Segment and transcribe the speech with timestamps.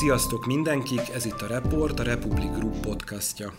[0.00, 3.52] Sziasztok mindenkik, ez itt a Report, a Republic Group podcastja.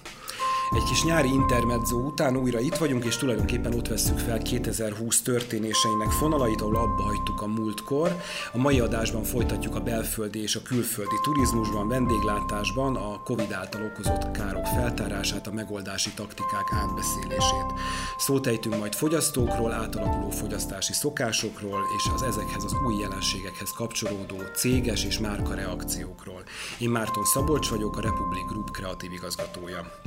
[0.76, 6.10] Egy kis nyári intermezzo után újra itt vagyunk, és tulajdonképpen ott vesszük fel 2020 történéseinek
[6.10, 8.16] fonalait, ahol abba hagytuk a múltkor.
[8.54, 14.32] A mai adásban folytatjuk a belföldi és a külföldi turizmusban, vendéglátásban a Covid által okozott
[14.32, 17.74] károk feltárását, a megoldási taktikák átbeszélését.
[18.18, 25.06] Szót ejtünk majd fogyasztókról, átalakuló fogyasztási szokásokról és az ezekhez az új jelenségekhez kapcsolódó céges
[25.06, 26.44] és márka reakciókról.
[26.80, 30.00] Én Márton Szabolcs vagyok, a Republic Group kreatív igazgatója.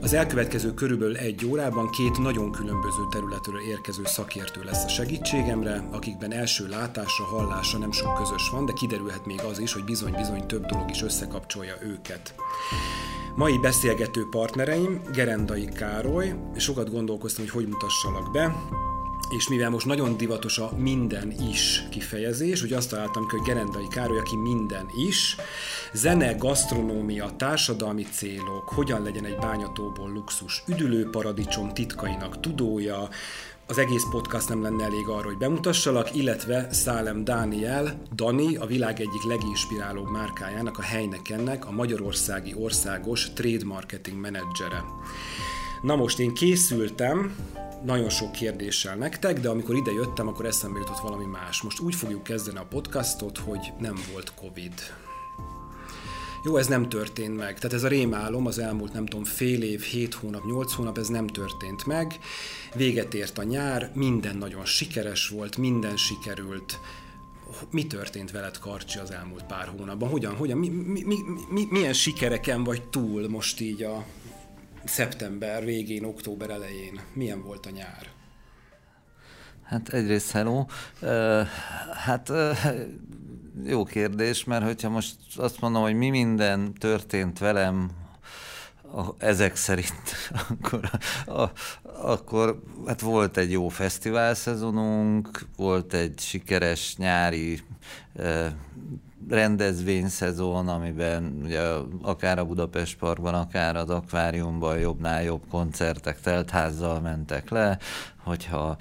[0.00, 6.32] Az elkövetkező körülbelül egy órában két nagyon különböző területről érkező szakértő lesz a segítségemre, akikben
[6.32, 10.66] első látásra, hallásra nem sok közös van, de kiderülhet még az is, hogy bizony-bizony több
[10.66, 12.34] dolog is összekapcsolja őket.
[13.36, 18.54] Mai beszélgető partnereim Gerendai Károly, sokat gondolkoztam, hogy hogy mutassalak be,
[19.30, 23.88] és mivel most nagyon divatos a minden is kifejezés, hogy azt találtam ki, hogy Gerendai
[23.88, 25.36] Károly, aki minden is,
[25.92, 33.08] zene, gasztronómia, társadalmi célok, hogyan legyen egy bányatóból luxus, üdülőparadicsom titkainak tudója,
[33.66, 39.00] az egész podcast nem lenne elég arra, hogy bemutassalak, illetve Szálem Dániel, Dani, a világ
[39.00, 44.84] egyik leginspirálóbb márkájának, a Heinekennek, a Magyarországi Országos Trade Marketing Menedzsere.
[45.82, 47.36] Na most én készültem,
[47.84, 51.62] nagyon sok kérdéssel nektek, de amikor ide jöttem, akkor eszembe jutott valami más.
[51.62, 54.72] Most úgy fogjuk kezdeni a podcastot, hogy nem volt Covid.
[56.44, 57.58] Jó, ez nem történt meg.
[57.58, 61.08] Tehát ez a rémálom az elmúlt, nem tudom, fél év, hét hónap, nyolc hónap, ez
[61.08, 62.18] nem történt meg.
[62.74, 66.80] Véget ért a nyár, minden nagyon sikeres volt, minden sikerült.
[67.70, 70.08] Mi történt veled, Karcsi, az elmúlt pár hónapban?
[70.08, 71.16] Hogyan, hogyan, mi, mi, mi,
[71.48, 74.04] mi, milyen sikereken vagy túl most így a
[74.84, 77.00] szeptember végén, október elején?
[77.12, 78.12] Milyen volt a nyár?
[79.62, 80.64] Hát egyrészt hello.
[81.92, 82.32] Hát
[83.64, 87.90] jó kérdés, mert hogyha most azt mondom, hogy mi minden történt velem
[89.18, 90.90] ezek szerint, akkor,
[91.82, 97.60] akkor hát volt egy jó fesztivál szezonunk, volt egy sikeres nyári
[99.28, 101.62] rendezvényszezon, amiben ugye
[102.02, 107.78] akár a Budapest Parkban, akár az akváriumban jobbnál jobb koncertek teltházzal mentek le,
[108.24, 108.76] hogyha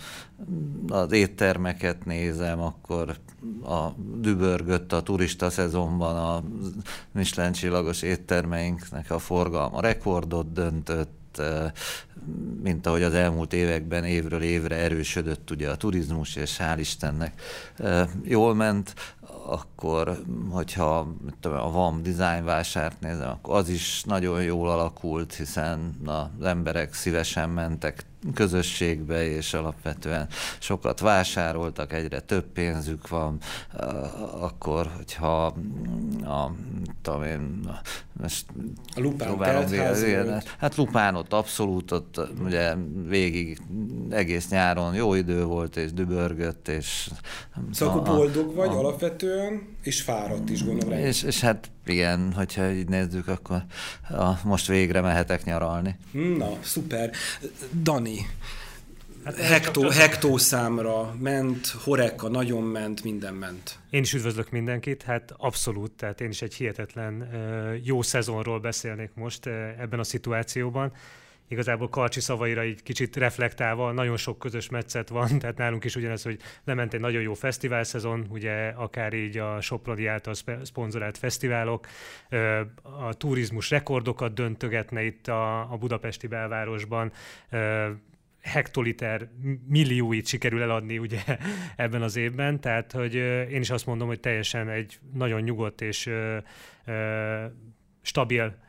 [0.88, 3.18] az éttermeket nézem, akkor
[3.64, 6.44] a dübörgött a turista szezonban a
[7.12, 11.42] Michelin csillagos éttermeinknek a forgalma rekordot döntött,
[12.64, 17.42] mint ahogy az elmúlt években évről évre erősödött ugye a turizmus, és hál' Istennek
[18.24, 18.94] jól ment
[19.46, 20.22] akkor,
[20.52, 21.08] hogyha
[21.40, 26.94] tudom, a VAM design vásárt nézem, akkor az is nagyon jól alakult, hiszen az emberek
[26.94, 30.28] szívesen mentek közösségbe, és alapvetően
[30.60, 33.38] sokat vásároltak, egyre több pénzük van,
[34.40, 35.46] akkor, hogyha
[36.24, 36.52] a,
[37.02, 37.70] tudom én,
[38.22, 38.46] most
[38.96, 42.76] a Lupán igen, Hát Lupán ott abszolút, ott ugye
[43.08, 43.62] végig
[44.10, 47.10] egész nyáron jó idő volt, és dübörgött, és...
[47.72, 50.98] Szóval a, boldog vagy a, alapvetően, és fáradt is gondolom.
[50.98, 53.64] És, és hát igen, hogyha így nézzük, akkor
[54.10, 55.96] a, most végre mehetek nyaralni.
[56.12, 57.12] Na, szuper.
[57.82, 58.26] Dani,
[59.24, 63.80] Hát hektó, hektó számra ment, Horeka nagyon ment, minden ment.
[63.90, 67.30] Én is üdvözlök mindenkit, hát abszolút, tehát én is egy hihetetlen
[67.84, 69.46] jó szezonról beszélnék most
[69.80, 70.92] ebben a szituációban
[71.54, 76.24] igazából Karcsi szavaira egy kicsit reflektálva, nagyon sok közös metszet van, tehát nálunk is ugyanez,
[76.24, 81.88] hogy lement egy nagyon jó fesztivál szezon, ugye akár így a Soprodi által szponzorált fesztiválok,
[82.82, 87.12] a turizmus rekordokat döntögetne itt a, a budapesti belvárosban,
[88.42, 89.28] hektoliter
[89.68, 91.22] millióit sikerül eladni ugye
[91.76, 93.16] ebben az évben, tehát hogy
[93.52, 96.10] én is azt mondom, hogy teljesen egy nagyon nyugodt és
[98.02, 98.62] stabil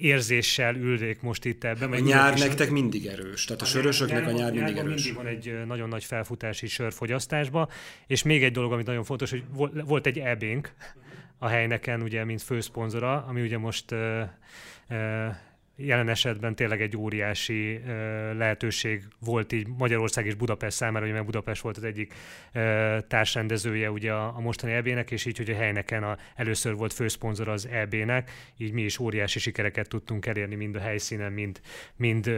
[0.00, 1.92] érzéssel ülnék most itt ebben.
[1.92, 5.04] A nyár nektek mindig erős, tehát a, a sörösöknek a nyár mindig erős.
[5.04, 7.68] Mindig van egy nagyon nagy felfutási sörfogyasztásba,
[8.06, 9.44] és még egy dolog, ami nagyon fontos, hogy
[9.84, 10.72] volt egy ebénk
[11.38, 14.22] a helyneken, ugye, mint főszponzora, ami ugye most uh,
[14.90, 15.34] uh,
[15.80, 17.80] jelen esetben tényleg egy óriási
[18.36, 22.14] lehetőség volt így Magyarország és Budapest számára, ugye mert Budapest volt az egyik
[23.08, 27.66] társrendezője ugye a, mostani EB-nek, és így, hogy a helyneken a, először volt főszponzor az
[27.66, 31.60] EB-nek, így mi is óriási sikereket tudtunk elérni mind a helyszínen, mind,
[31.96, 32.30] mind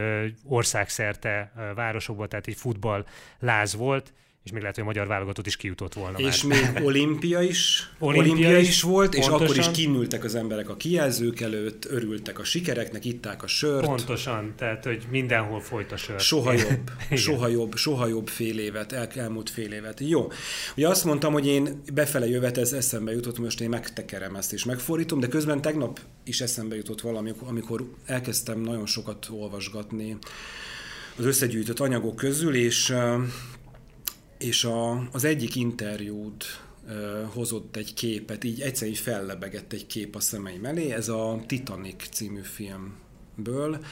[0.45, 3.05] országszerte városokban, tehát egy futball
[3.39, 4.13] láz volt,
[4.43, 6.73] és még lehet, hogy a magyar válogatott is kijutott volna És már.
[6.73, 9.41] még olimpia is, olimpia, olimpia is, is volt, pontosan.
[9.41, 13.85] és akkor is kinültek az emberek a kijelzők előtt, örültek a sikereknek, itták a sört.
[13.85, 16.19] Pontosan, tehát hogy mindenhol folyt a sör.
[16.19, 16.91] Soha jobb,
[17.25, 19.99] soha jobb, soha jobb fél évet, el, elmúlt fél évet.
[19.99, 20.27] Jó.
[20.75, 24.65] Ugye azt mondtam, hogy én befele jövet, ez eszembe jutott, most én megtekerem ezt és
[24.65, 30.17] megfordítom, de közben tegnap is eszembe jutott valami, amikor elkezdtem nagyon sokat olvasgatni
[31.17, 32.93] az összegyűjtött anyagok közül, és
[34.43, 36.45] és a, az egyik interjút
[36.85, 36.93] uh,
[37.33, 42.09] hozott egy képet, így egyszerűen így fellebegett egy kép a szemeim elé, ez a Titanic
[42.09, 43.85] című filmből,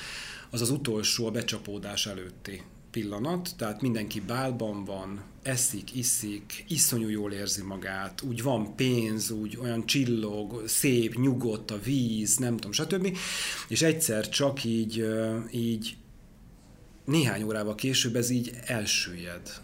[0.49, 2.61] az az utolsó a becsapódás előtti
[2.91, 9.57] pillanat, tehát mindenki bálban van, eszik, iszik, iszonyú jól érzi magát, úgy van pénz, úgy
[9.61, 13.17] olyan csillog, szép, nyugodt a víz, nem tudom, stb.
[13.67, 15.05] És egyszer csak így,
[15.51, 15.95] így
[17.05, 19.61] néhány órával később ez így elsüllyed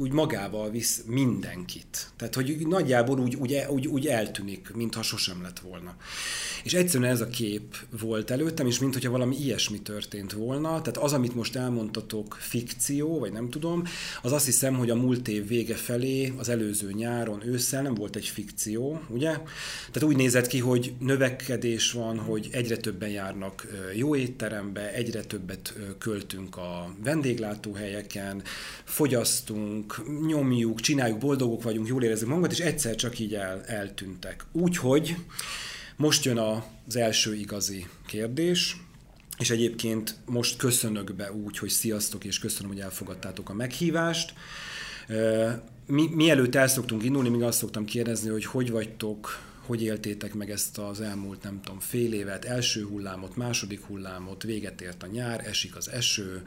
[0.00, 2.10] úgy magával visz mindenkit.
[2.16, 5.96] Tehát, hogy nagyjából úgy, úgy, úgy, úgy eltűnik, mintha sosem lett volna.
[6.64, 10.68] És egyszerűen ez a kép volt előttem, és mintha valami ilyesmi történt volna.
[10.68, 13.82] Tehát az, amit most elmondtatok, fikció, vagy nem tudom,
[14.22, 18.16] az azt hiszem, hogy a múlt év vége felé, az előző nyáron, ősszel nem volt
[18.16, 19.30] egy fikció, ugye?
[19.92, 25.74] Tehát úgy nézett ki, hogy növekedés van, hogy egyre többen járnak jó étterembe, egyre többet
[25.98, 28.42] költünk a vendéglátóhelyeken,
[28.84, 29.89] fogyasztunk,
[30.26, 34.44] nyomjuk, csináljuk, boldogok vagyunk, jól érezzük magunkat, és egyszer csak így el, eltűntek.
[34.52, 35.16] Úgyhogy
[35.96, 38.76] most jön az első igazi kérdés,
[39.38, 44.34] és egyébként most köszönök be úgy, hogy sziasztok, és köszönöm, hogy elfogadtátok a meghívást.
[45.86, 50.50] Mi, mielőtt el szoktunk indulni, még azt szoktam kérdezni, hogy hogy vagytok, hogy éltétek meg
[50.50, 55.46] ezt az elmúlt, nem tudom, fél évet, első hullámot, második hullámot, véget ért a nyár,
[55.46, 56.42] esik az eső,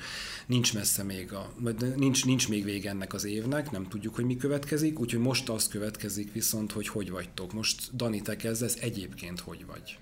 [0.45, 1.53] nincs messze még a,
[1.95, 5.67] nincs, nincs még vége ennek az évnek, nem tudjuk, hogy mi következik, úgyhogy most az
[5.67, 7.53] következik viszont, hogy hogy vagytok.
[7.53, 9.97] Most Dani, te kezdesz, egyébként hogy vagy?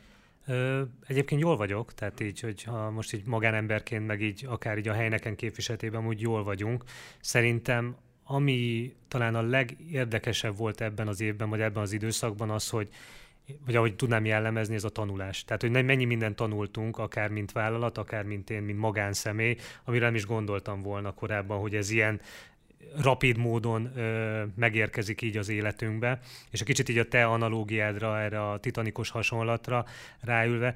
[0.47, 4.87] Ö, egyébként jól vagyok, tehát így, hogy ha most így magánemberként, meg így akár így
[4.87, 6.83] a helyneken képviseletében úgy jól vagyunk.
[7.19, 7.95] Szerintem
[8.33, 12.89] ami talán a legérdekesebb volt ebben az évben, vagy ebben az időszakban az, hogy
[13.65, 15.43] vagy ahogy tudnám jellemezni, ez a tanulás.
[15.45, 20.15] Tehát, hogy mennyi mindent tanultunk, akár mint vállalat, akár mint én, mint magánszemély, amire nem
[20.15, 22.21] is gondoltam volna korábban, hogy ez ilyen
[23.01, 26.19] rapid módon ö, megérkezik így az életünkbe,
[26.49, 29.85] és a kicsit így a te analógiádra, erre a titanikos hasonlatra
[30.21, 30.75] ráülve,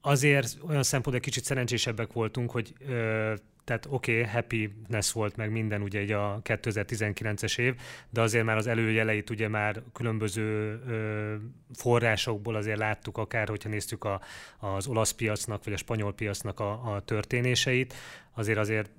[0.00, 5.82] azért olyan szempontból kicsit szerencsésebbek voltunk, hogy ö, tehát oké, okay, happiness volt meg minden
[5.82, 7.74] ugye egy a 2019-es év,
[8.10, 11.34] de azért már az előjeleit ugye már különböző ö,
[11.74, 14.20] forrásokból azért láttuk, akár hogyha néztük a,
[14.58, 17.94] az olasz piacnak, vagy a spanyol piacnak a, a történéseit,
[18.34, 18.90] azért azért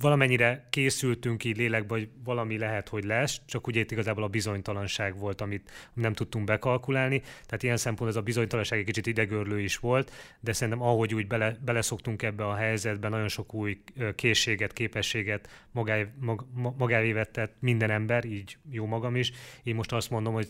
[0.00, 5.18] valamennyire készültünk így lélekbe, hogy valami lehet, hogy lesz, csak ugye itt igazából a bizonytalanság
[5.18, 7.20] volt, amit nem tudtunk bekalkulálni.
[7.20, 11.26] Tehát ilyen szempontból ez a bizonytalanság egy kicsit idegörlő is volt, de szerintem ahogy úgy
[11.26, 13.82] bele, beleszoktunk ebbe a helyzetbe, nagyon sok új
[14.14, 16.46] készséget, képességet magáé, mag,
[16.76, 19.32] magávé vett minden ember, így jó magam is.
[19.62, 20.48] Én most azt mondom, hogy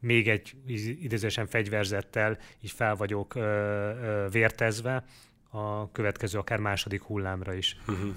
[0.00, 0.54] még egy
[1.00, 5.04] idézősen fegyverzettel így fel vagyok ö, ö, vértezve
[5.50, 7.76] a következő akár második hullámra is.
[7.88, 8.14] Uh-huh.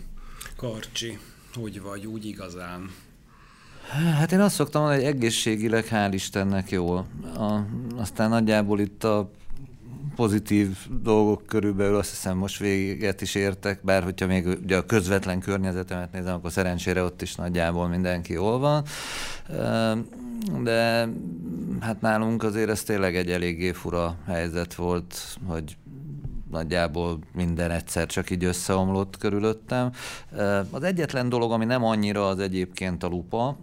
[0.56, 1.20] Karcsi,
[1.54, 2.90] hogy vagy úgy igazán?
[4.18, 7.06] Hát én azt szoktam mondani, hogy egészségileg hál' Istennek jól.
[7.36, 7.60] A,
[7.96, 9.32] aztán nagyjából itt a
[10.16, 15.40] pozitív dolgok körülbelül azt hiszem most véget is értek, bár hogyha még ugye a közvetlen
[15.40, 18.84] környezetemet nézem, akkor szerencsére ott is nagyjából mindenki jól van.
[20.64, 21.08] De
[21.80, 25.78] hát nálunk azért ez tényleg egy eléggé fura helyzet volt, hogy
[26.58, 29.92] nagyjából minden egyszer csak így összeomlott körülöttem.
[30.72, 33.58] Az egyetlen dolog, ami nem annyira az egyébként a lupa,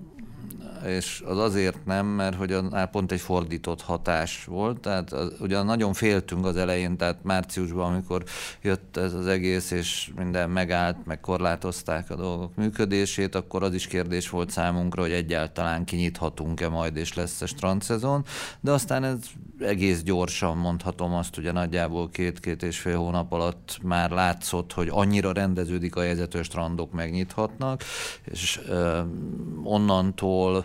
[0.86, 5.64] és az azért nem, mert hogy a, pont egy fordított hatás volt, tehát az, ugyan
[5.66, 8.24] nagyon féltünk az elején, tehát márciusban, amikor
[8.62, 13.86] jött ez az egész, és minden megállt, meg korlátozták a dolgok működését, akkor az is
[13.86, 18.24] kérdés volt számunkra, hogy egyáltalán kinyithatunk-e majd, és lesz-e strandszezon,
[18.60, 19.18] de aztán ez
[19.58, 25.32] egész gyorsan mondhatom azt, ugye nagyjából két-két és fél hónap alatt már látszott, hogy annyira
[25.32, 27.82] rendeződik a helyzet, strandok megnyithatnak,
[28.24, 29.00] és ö,
[29.62, 30.64] onnantól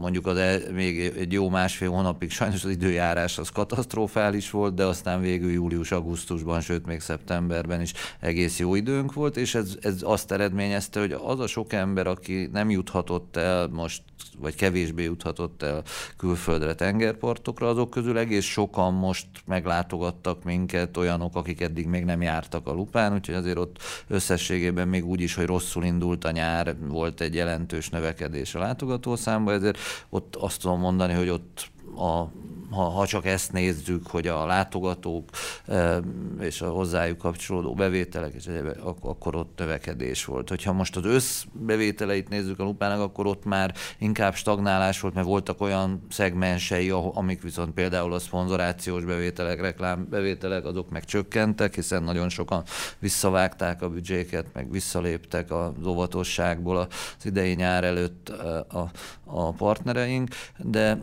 [0.00, 4.84] mondjuk az el, még egy jó másfél hónapig sajnos az időjárás az katasztrofális volt, de
[4.84, 10.32] aztán végül július-augusztusban, sőt még szeptemberben is egész jó időnk volt, és ez, ez azt
[10.32, 14.02] eredményezte, hogy az a sok ember, aki nem juthatott el most,
[14.38, 15.82] vagy kevésbé juthatott el
[16.16, 22.22] külföldre tengerpartokra, az azok közül egész sokan most meglátogattak minket, olyanok, akik eddig még nem
[22.22, 23.78] jártak a lupán, úgyhogy azért ott
[24.08, 28.58] összességében még úgy is, hogy rosszul indult a nyár, volt egy jelentős növekedés a
[29.30, 32.24] látogatószámba, ezért ott azt tudom mondani, hogy ott a
[32.70, 35.28] ha, ha csak ezt nézzük, hogy a látogatók
[36.40, 38.68] és a hozzájuk kapcsolódó bevételek, és egyéb,
[39.02, 40.48] akkor ott növekedés volt.
[40.48, 45.60] Hogyha most az összbevételeit nézzük a lupának, akkor ott már inkább stagnálás volt, mert voltak
[45.60, 52.62] olyan szegmensei, amik viszont például a szponzorációs bevételek, reklámbevételek, azok meg csökkentek, hiszen nagyon sokan
[52.98, 58.90] visszavágták a büdzséket, meg visszaléptek az óvatosságból az idei nyár előtt a,
[59.24, 60.98] a partnereink, de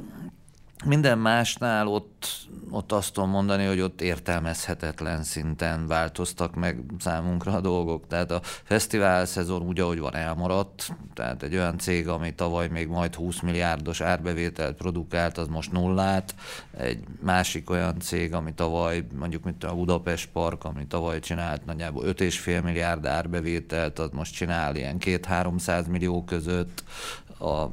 [0.85, 7.61] minden másnál ott, ott azt tudom mondani, hogy ott értelmezhetetlen szinten változtak meg számunkra a
[7.61, 8.07] dolgok.
[8.07, 10.95] Tehát a fesztivál szezon úgy, ahogy van, elmaradt.
[11.13, 16.35] Tehát egy olyan cég, ami tavaly még majd 20 milliárdos árbevételt produkált, az most nullát.
[16.77, 22.03] Egy másik olyan cég, ami tavaly, mondjuk mint a Budapest Park, ami tavaly csinált nagyjából
[22.05, 26.83] 5,5 milliárd árbevételt, az most csinál ilyen 2-300 millió között.
[27.39, 27.65] A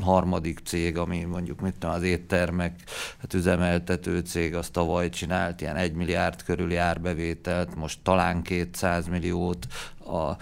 [0.00, 2.80] harmadik cég, ami mondjuk mit tudom, az éttermek
[3.20, 9.66] hát üzemeltető cég, az tavaly csinált ilyen egy milliárd körüli árbevételt, most talán 200 milliót,
[10.08, 10.36] a,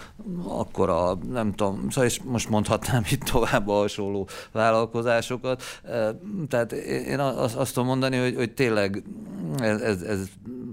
[0.47, 5.63] akkor a, nem tudom, szóval és most mondhatnám itt tovább a hasonló vállalkozásokat.
[6.47, 9.03] Tehát én azt, azt tudom mondani, hogy, hogy tényleg
[9.59, 10.19] ez, ez, ez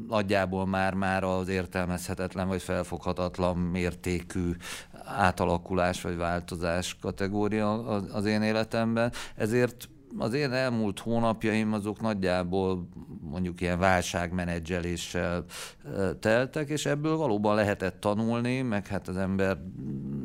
[0.08, 4.50] nagyjából már, már az értelmezhetetlen vagy felfoghatatlan mértékű
[5.04, 9.12] átalakulás vagy változás kategória az én életemben.
[9.36, 12.88] Ezért az én elmúlt hónapjaim azok nagyjából
[13.20, 15.44] mondjuk ilyen válságmenedzseléssel
[16.20, 19.58] teltek, és ebből valóban lehetett tanulni, meg hát az ember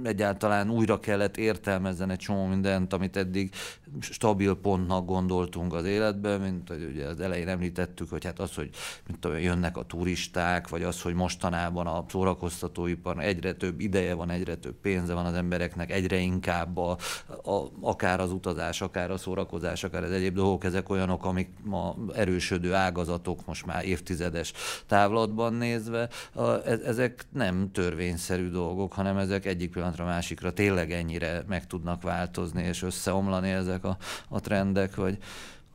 [0.04, 3.52] egyáltalán újra kellett értelmezzen egy csomó mindent, amit eddig
[4.00, 8.70] stabil pontnak gondoltunk az életben, mint hogy ugye az elején említettük, hogy hát az, hogy
[9.08, 14.30] mint tudom, jönnek a turisták, vagy az, hogy mostanában a szórakoztatóipar egyre több ideje van,
[14.30, 16.98] egyre több pénze van az embereknek, egyre inkább a,
[17.44, 21.96] a, akár az utazás, akár a szórakozás, akár az egyéb dolgok, ezek olyanok, amik ma
[22.14, 24.54] erősödő ágazatok most már évtizedes
[24.88, 31.44] távlatban nézve, a, e, ezek nem törvényszerű dolgok, hanem ezek egyik pillanatra másikra tényleg ennyire
[31.48, 33.98] meg tudnak változni és összeomlani ezek ezek a,
[34.36, 35.18] a trendek, vagy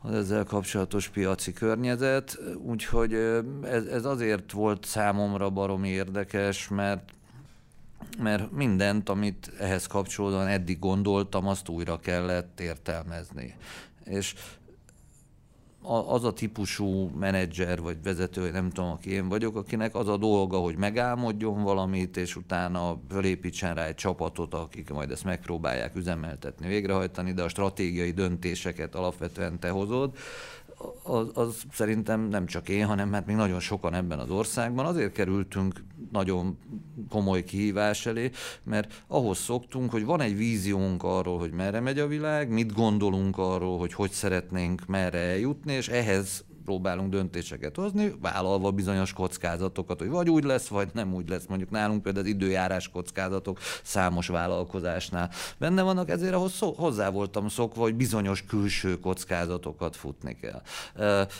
[0.03, 2.39] az ezzel kapcsolatos piaci környezet.
[2.63, 3.15] Úgyhogy
[3.63, 7.13] ez, ez azért volt számomra baromi érdekes, mert
[8.19, 13.57] mert mindent, amit ehhez kapcsolódóan eddig gondoltam, azt újra kellett értelmezni.
[14.05, 14.35] És
[15.87, 20.17] az a típusú menedzser vagy vezető, vagy nem tudom, aki én vagyok, akinek az a
[20.17, 26.69] dolga, hogy megálmodjon valamit, és utána fölépítsen rá egy csapatot, akik majd ezt megpróbálják üzemeltetni,
[26.69, 30.17] végrehajtani, de a stratégiai döntéseket alapvetően te hozod
[31.03, 34.87] az, az szerintem nem csak én, hanem mert még nagyon sokan ebben az országban.
[34.87, 36.59] Azért kerültünk nagyon
[37.11, 38.31] komoly kihívás elé,
[38.65, 43.39] mert ahhoz szoktunk, hogy van egy víziónk arról, hogy merre megy a világ, mit gondolunk
[43.39, 50.09] arról, hogy hogy szeretnénk merre eljutni, és ehhez próbálunk döntéseket hozni, vállalva bizonyos kockázatokat, hogy
[50.09, 51.47] vagy úgy lesz, vagy nem úgy lesz.
[51.49, 57.49] Mondjuk nálunk például az időjárás kockázatok számos vállalkozásnál benne vannak, ezért ahhoz szó, hozzá voltam
[57.49, 60.63] szokva, hogy bizonyos külső kockázatokat futni kell.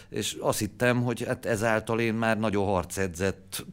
[0.09, 3.65] És azt hittem, hogy hát ezáltal én már nagyon harcedzett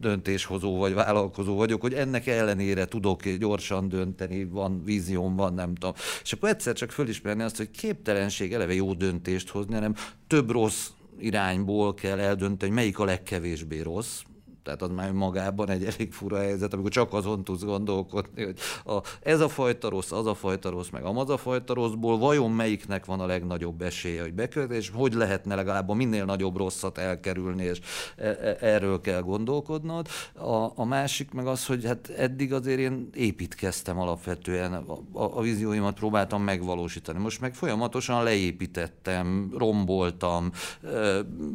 [0.00, 5.94] döntéshozó vagy vállalkozó vagyok, hogy ennek ellenére tudok gyorsan dönteni, van vízióm, van nem tudom.
[6.22, 9.94] És akkor egyszer csak fölismerni azt, hogy képtelenség eleve jó döntést hozni, hanem
[10.26, 14.22] több rossz irányból kell eldönteni, hogy melyik a legkevésbé rossz,
[14.64, 18.98] tehát az már magában egy elég fura helyzet, amikor csak azon tudsz gondolkodni, hogy a,
[19.22, 23.04] ez a fajta rossz, az a fajta rossz, meg amaz a fajta rosszból, vajon melyiknek
[23.04, 27.64] van a legnagyobb esélye, hogy bekövet, és hogy lehetne legalább a minél nagyobb rosszat elkerülni,
[27.64, 27.80] és
[28.16, 30.08] e, e, erről kell gondolkodnod.
[30.34, 35.40] A, a másik meg az, hogy hát eddig azért én építkeztem alapvetően, a, a, a
[35.40, 37.18] vízióimat próbáltam megvalósítani.
[37.18, 40.50] Most meg folyamatosan leépítettem, romboltam,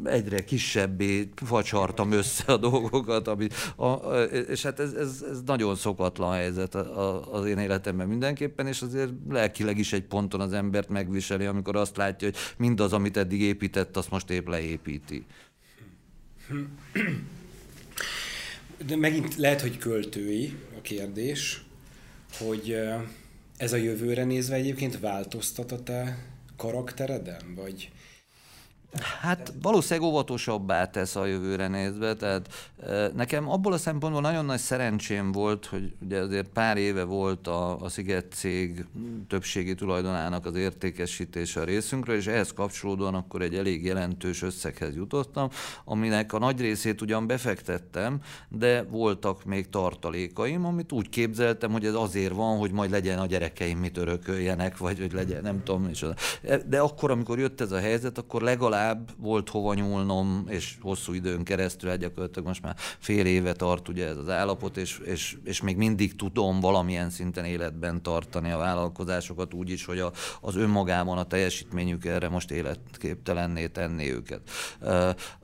[0.03, 5.75] egyre kisebbé facsartam össze a dolgokat, dolgokat, ami, a, és hát ez, ez, ez nagyon
[5.75, 6.75] szokatlan helyzet
[7.32, 11.98] az én életemben mindenképpen, és azért lelkileg is egy ponton az embert megviseli, amikor azt
[11.98, 15.25] látja, hogy mindaz, amit eddig épített, azt most épp leépíti.
[18.86, 21.63] De megint lehet, hogy költői a kérdés,
[22.38, 22.77] hogy
[23.58, 26.27] ez a jövőre nézve egyébként változtat a te
[26.58, 27.89] karaktereden, vagy
[29.22, 32.72] Hát valószínűleg óvatosabbá tesz a jövőre nézve, tehát
[33.15, 37.81] nekem abból a szempontból nagyon nagy szerencsém volt, hogy ugye azért pár éve volt a,
[37.81, 38.86] a Sziget cég
[39.27, 45.50] többségi tulajdonának az értékesítése a részünkről, és ehhez kapcsolódóan akkor egy elég jelentős összeghez jutottam,
[45.86, 51.93] aminek a nagy részét ugyan befektettem, de voltak még tartalékaim, amit úgy képzeltem, hogy ez
[51.93, 56.05] azért van, hogy majd legyen a gyerekeim mit örököljenek, vagy hogy legyen, nem tudom, és
[56.65, 61.13] de akkor, amikor jött ez a helyzet, akkor legalább legalább volt hova nyúlnom, és hosszú
[61.13, 65.38] időn keresztül, hát gyakorlatilag most már fél éve tart ugye ez az állapot, és, és,
[65.43, 70.55] és még mindig tudom valamilyen szinten életben tartani a vállalkozásokat úgy is, hogy a, az
[70.55, 74.41] önmagában a teljesítményük erre most életképtelenné tenni őket.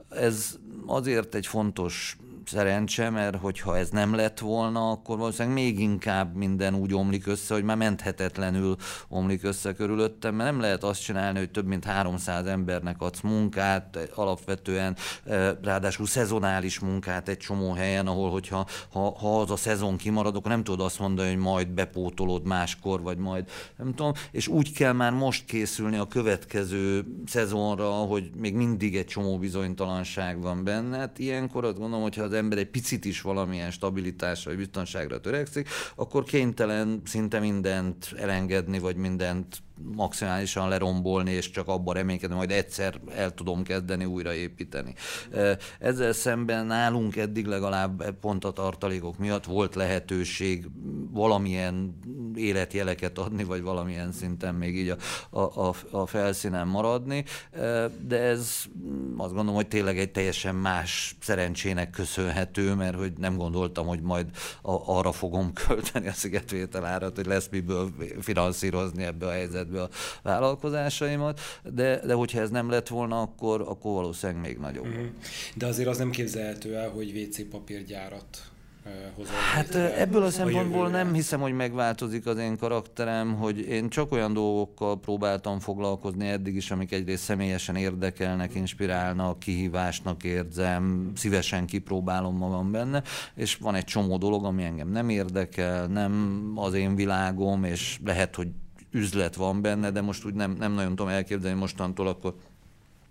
[0.08, 2.16] Ez azért egy fontos
[2.48, 7.54] szerencse, mert hogyha ez nem lett volna, akkor valószínűleg még inkább minden úgy omlik össze,
[7.54, 8.76] hogy már menthetetlenül
[9.08, 13.98] omlik össze körülöttem, mert nem lehet azt csinálni, hogy több mint 300 embernek adsz munkát,
[14.14, 19.96] alapvetően eh, ráadásul szezonális munkát egy csomó helyen, ahol hogyha ha, ha az a szezon
[19.96, 24.48] kimarad, akkor nem tudod azt mondani, hogy majd bepótolod máskor, vagy majd nem tudom, és
[24.48, 30.64] úgy kell már most készülni a következő szezonra, hogy még mindig egy csomó bizonytalanság van
[30.64, 30.98] benne.
[30.98, 35.68] Hát ilyenkor azt gondolom, hogyha az ember egy picit is valamilyen stabilitásra vagy biztonságra törekszik,
[35.94, 43.00] akkor kénytelen szinte mindent elengedni, vagy mindent maximálisan lerombolni, és csak abban reménykedni, majd egyszer
[43.14, 44.94] el tudom kezdeni újraépíteni.
[45.78, 50.68] Ezzel szemben nálunk eddig legalább pont a tartalékok miatt volt lehetőség
[51.10, 52.00] valamilyen
[52.34, 54.96] életjeleket adni, vagy valamilyen szinten még így
[55.30, 57.24] a, a, a felszínen maradni,
[58.06, 58.64] de ez
[59.16, 64.26] azt gondolom, hogy tényleg egy teljesen más szerencsének köszönhető, mert hogy nem gondoltam, hogy majd
[64.62, 67.90] arra fogom költeni a szigetvétel árat, hogy lesz miből
[68.20, 69.88] finanszírozni ebbe a helyzetbe helyzetbe a
[70.22, 74.86] vállalkozásaimat, de, de hogyha ez nem lett volna, akkor, akkor valószínűleg még nagyobb.
[74.86, 75.06] Mm.
[75.54, 78.50] De azért az nem képzelhető el, hogy WC papírgyárat
[79.14, 79.34] hozol.
[79.54, 84.32] Hát ebből a szempontból nem hiszem, hogy megváltozik az én karakterem, hogy én csak olyan
[84.32, 92.70] dolgokkal próbáltam foglalkozni eddig is, amik egyrészt személyesen érdekelnek, inspirálnak, kihívásnak érzem, szívesen kipróbálom magam
[92.70, 93.02] benne,
[93.34, 98.34] és van egy csomó dolog, ami engem nem érdekel, nem az én világom, és lehet,
[98.34, 98.48] hogy
[98.96, 102.34] üzlet van benne, de most úgy nem, nem nagyon tudom elképzelni mostantól, akkor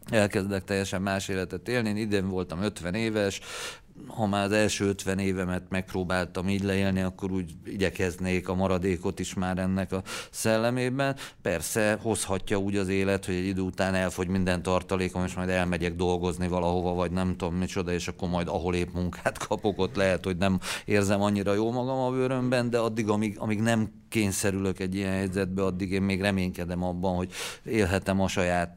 [0.10, 1.89] elkezdek teljesen más életet élni.
[1.89, 3.42] Én idén voltam 50 éves,
[4.08, 9.34] ha már az első 50 évemet megpróbáltam így leélni, akkor úgy igyekeznék a maradékot is
[9.34, 11.16] már ennek a szellemében.
[11.42, 15.96] Persze hozhatja úgy az élet, hogy egy idő után elfogy minden tartalékom, és majd elmegyek
[15.96, 20.24] dolgozni valahova, vagy nem tudom micsoda, és akkor majd ahol épp munkát kapok, ott lehet,
[20.25, 24.96] hogy nem érzem annyira jó magam a bőrömben, de addig, amíg, amíg nem kényszerülök egy
[24.96, 27.31] ilyen helyzetbe, addig én még reménykedem abban, hogy
[27.64, 28.75] élhetem a saját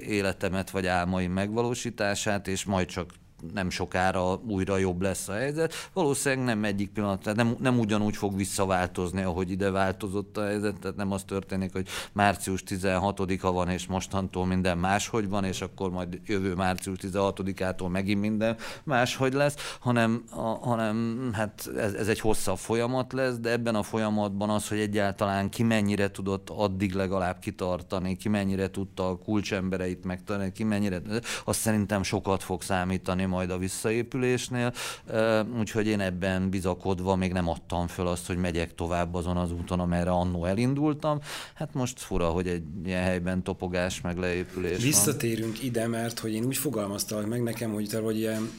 [0.00, 3.12] életemet vagy álmaim megvalósítását, és majd csak
[3.52, 5.72] nem sokára újra jobb lesz a helyzet.
[5.92, 10.78] Valószínűleg nem egyik pillanat, tehát nem, nem ugyanúgy fog visszaváltozni, ahogy ide változott a helyzet,
[10.78, 15.90] tehát nem az történik, hogy március 16-a van, és mostantól minden máshogy van, és akkor
[15.90, 22.20] majd jövő március 16-ától megint minden máshogy lesz, hanem, a, hanem hát ez, ez egy
[22.20, 27.38] hosszabb folyamat lesz, de ebben a folyamatban az, hogy egyáltalán ki mennyire tudott addig legalább
[27.38, 31.00] kitartani, ki mennyire tudta a kulcsembereit megtartani, ki mennyire,
[31.44, 34.72] azt szerintem sokat fog számítani majd a visszaépülésnél,
[35.58, 39.80] úgyhogy én ebben bizakodva még nem adtam föl azt, hogy megyek tovább azon az úton,
[39.80, 41.20] amerre annó elindultam.
[41.54, 45.64] Hát most fura, hogy egy ilyen helyben topogás meg leépülés Visszatérünk van.
[45.64, 48.50] ide, mert hogy én úgy fogalmaztam meg nekem, hogy te vagy ilyen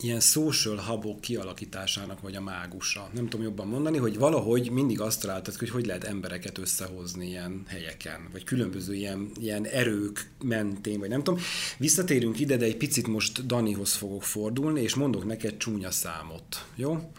[0.00, 3.10] ilyen social hubok kialakításának vagy a mágusa.
[3.14, 7.62] Nem tudom jobban mondani, hogy valahogy mindig azt találtad, hogy hogy lehet embereket összehozni ilyen
[7.66, 11.40] helyeken, vagy különböző ilyen, ilyen erők mentén, vagy nem tudom.
[11.78, 17.12] Visszatérünk ide, de egy picit most Danihoz fogok fordulni, és mondok neked csúnya számot, jó?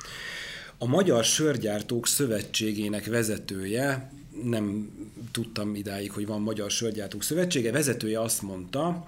[0.78, 4.12] A Magyar Sörgyártók Szövetségének vezetője,
[4.44, 4.92] nem
[5.32, 9.06] tudtam idáig, hogy van Magyar Sörgyártók Szövetsége, vezetője azt mondta,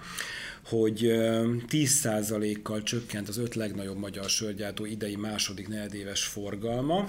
[0.64, 0.98] hogy
[1.68, 7.08] 10%-kal csökkent az öt legnagyobb magyar sörgyártó idei második negyedéves forgalma,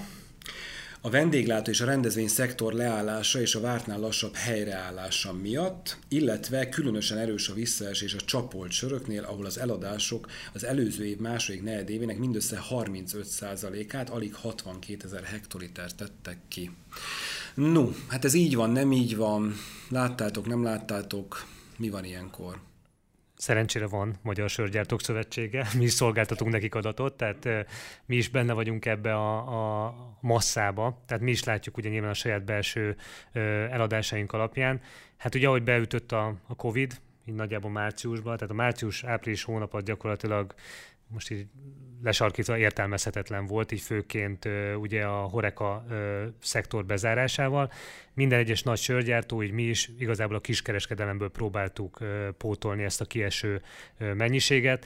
[1.03, 7.17] a vendéglátó és a rendezvény szektor leállása és a vártnál lassabb helyreállása miatt, illetve különösen
[7.17, 12.63] erős a visszaesés a csapolt söröknél, ahol az eladások az előző év második negyedévének mindössze
[12.69, 16.71] 35%-át, alig 62 ezer hektoliter tettek ki.
[17.53, 19.55] No, hát ez így van, nem így van,
[19.89, 21.45] láttátok, nem láttátok,
[21.77, 22.59] mi van ilyenkor?
[23.41, 27.67] Szerencsére van Magyar Sörgyártók Szövetsége, mi is szolgáltatunk nekik adatot, tehát
[28.05, 32.13] mi is benne vagyunk ebbe a, a masszába, tehát mi is látjuk ugye nyilván a
[32.13, 32.95] saját belső
[33.71, 34.81] eladásaink alapján.
[35.17, 40.53] Hát ugye ahogy beütött a, a Covid, így nagyjából márciusban, tehát a március-április hónapot gyakorlatilag
[41.07, 41.47] most így
[42.03, 45.85] lesarkítva értelmezhetetlen volt, így főként ugye a Horeka
[46.41, 47.71] szektor bezárásával.
[48.13, 51.99] Minden egyes nagy sörgyártó, így mi is igazából a kiskereskedelemből próbáltuk
[52.37, 53.61] pótolni ezt a kieső
[53.97, 54.85] mennyiséget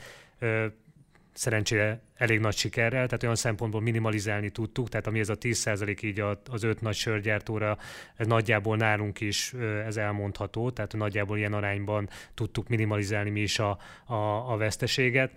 [1.35, 6.23] szerencsére elég nagy sikerrel, tehát olyan szempontból minimalizálni tudtuk, tehát ami ez a 10% így
[6.49, 7.77] az öt nagy sörgyártóra,
[8.15, 9.53] ez nagyjából nálunk is
[9.85, 14.13] ez elmondható, tehát nagyjából ilyen arányban tudtuk minimalizálni mi is a, a,
[14.51, 15.31] a veszteséget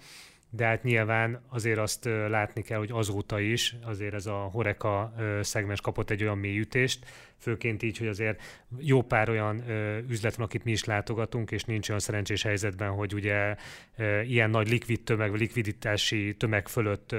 [0.51, 5.81] de hát nyilván azért azt látni kell, hogy azóta is azért ez a Horeka szegmens
[5.81, 7.07] kapott egy olyan mélyütést,
[7.39, 8.43] főként így, hogy azért
[8.79, 9.63] jó pár olyan
[10.09, 13.57] üzlet van, akit mi is látogatunk, és nincs olyan szerencsés helyzetben, hogy ugye
[14.25, 17.15] ilyen nagy likvid tömeg, likviditási tömeg fölött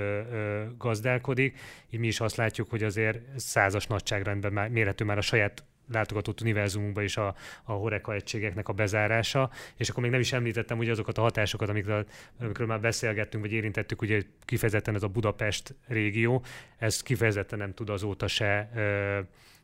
[0.77, 1.57] gazdálkodik.
[1.89, 6.41] Így mi is azt látjuk, hogy azért százas nagyságrendben már, mérhető már a saját látogatott
[6.41, 10.91] univerzumunkba is a, a Horeka egységeknek a bezárása, és akkor még nem is említettem ugye
[10.91, 12.05] azokat a hatásokat, amikről,
[12.39, 16.43] amikről már beszélgettünk, vagy érintettük, ugye kifejezetten ez a Budapest régió,
[16.77, 19.19] ez kifejezetten nem tud azóta se ö,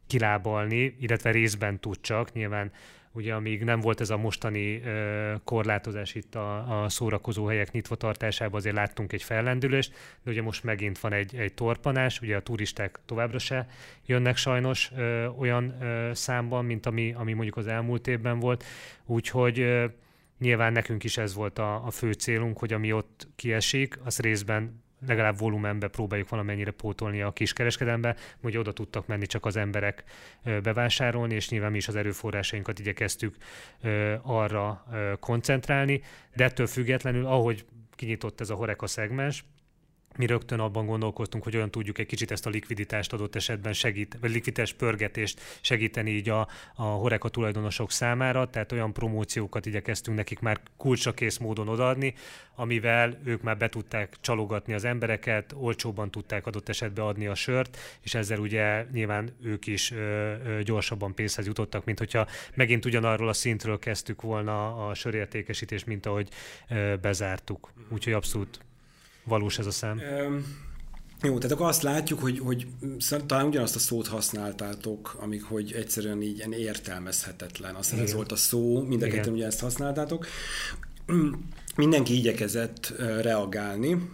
[0.07, 2.71] kilábalni, illetve részben tud csak, nyilván
[3.15, 7.95] ugye amíg nem volt ez a mostani ö, korlátozás itt a, a szórakozó helyek nyitva
[7.95, 12.41] tartásában, azért láttunk egy fellendülést, de ugye most megint van egy, egy torpanás, ugye a
[12.41, 13.67] turisták továbbra se
[14.05, 18.63] jönnek sajnos ö, olyan ö, számban, mint ami, ami mondjuk az elmúlt évben volt,
[19.05, 19.85] úgyhogy ö,
[20.39, 24.83] nyilván nekünk is ez volt a, a fő célunk, hogy ami ott kiesik, az részben
[25.07, 30.03] legalább volumenbe próbáljuk valamennyire pótolni a kiskereskedelembe, hogy oda tudtak menni csak az emberek
[30.43, 33.35] bevásárolni, és nyilván mi is az erőforrásainkat igyekeztük
[34.21, 34.85] arra
[35.19, 36.01] koncentrálni,
[36.35, 39.43] de ettől függetlenül, ahogy kinyitott ez a Horeka szegmens,
[40.17, 44.17] mi rögtön abban gondolkoztunk, hogy olyan tudjuk egy kicsit ezt a likviditást adott esetben segít,
[44.21, 50.39] vagy likviditás pörgetést segíteni így a, a Horeka tulajdonosok számára, tehát olyan promóciókat igyekeztünk nekik
[50.39, 52.13] már kulcsra kész módon odaadni,
[52.55, 57.77] amivel ők már be tudták csalogatni az embereket, olcsóban tudták adott esetben adni a sört,
[58.01, 63.29] és ezzel ugye nyilván ők is ö, ö, gyorsabban pénzhez jutottak, mint hogyha megint ugyanarról
[63.29, 66.29] a szintről kezdtük volna a sörértékesítést, mint ahogy
[66.69, 67.71] ö, bezártuk.
[67.89, 68.59] Úgyhogy abszolút
[69.25, 70.01] valós ez a szám.
[71.21, 72.67] Jó, tehát akkor azt látjuk, hogy, hogy
[73.25, 77.75] talán ugyanazt a szót használtátok, amik hogy egyszerűen így értelmezhetetlen.
[77.75, 80.27] Azt ez volt a szó, mind a ketten ugye ezt használtátok.
[81.75, 84.09] Mindenki igyekezett reagálni,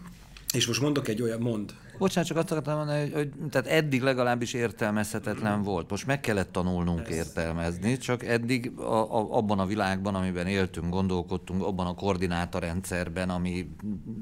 [0.54, 1.74] és most mondok egy olyan, mond.
[2.02, 5.90] Bocsánat, csak azt akartam mondani, hogy, hogy tehát eddig legalábbis értelmezhetetlen volt.
[5.90, 7.16] Most meg kellett tanulnunk Ez.
[7.16, 13.70] értelmezni, csak eddig a, a, abban a világban, amiben éltünk, gondolkodtunk, abban a koordinátorrendszerben, ami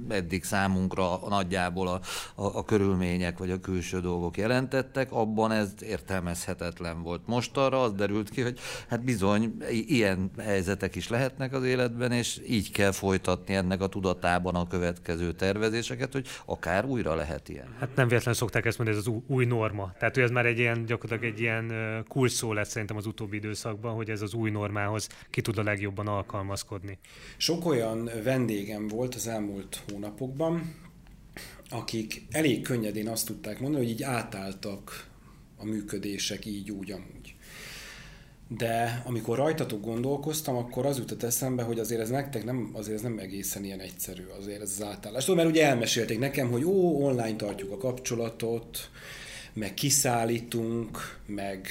[0.10, 2.00] eddig számunkra nagyjából a,
[2.36, 7.22] a, a körülmények vagy a külső dolgok jelentettek, abban ez értelmezhetetlen volt.
[7.26, 12.42] Most arra az derült ki, hogy hát bizony ilyen helyzetek is lehetnek az életben, és
[12.48, 17.69] így kell folytatni ennek a tudatában a következő tervezéseket, hogy akár újra lehet ilyen.
[17.80, 19.94] Hát nem véletlenül szokták ezt mondani, ez az új norma.
[20.00, 21.74] Tehát, hogy ez már egy ilyen, gyakorlatilag egy ilyen
[22.08, 25.64] kulcs szó lett szerintem az utóbbi időszakban, hogy ez az új normához ki tud a
[25.64, 26.98] legjobban alkalmazkodni.
[27.38, 30.76] Sok olyan vendégem volt az elmúlt hónapokban,
[31.70, 35.08] akik elég könnyedén azt tudták mondani, hogy így átálltak
[35.58, 37.36] a működések így, úgy, amúgy
[38.58, 43.02] de amikor rajtatok gondolkoztam, akkor az jutott eszembe, hogy azért ez nektek nem, azért ez
[43.04, 45.24] nem egészen ilyen egyszerű, azért ez az átállás.
[45.24, 48.90] Tudom, mert ugye elmesélték nekem, hogy ó, online tartjuk a kapcsolatot,
[49.54, 51.68] meg kiszállítunk, meg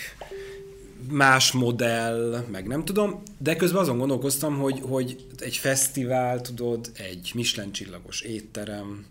[1.11, 7.31] más modell, meg nem tudom, de közben azon gondolkoztam, hogy, hogy egy fesztivál, tudod, egy
[7.35, 9.07] Michelin csillagos étterem,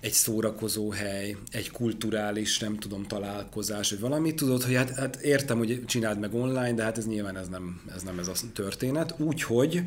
[0.00, 5.58] egy szórakozó hely, egy kulturális, nem tudom, találkozás, vagy valami, tudod, hogy hát, hát értem,
[5.58, 9.14] hogy csináld meg online, de hát ez nyilván ez nem ez, nem ez a történet.
[9.18, 9.82] Úgyhogy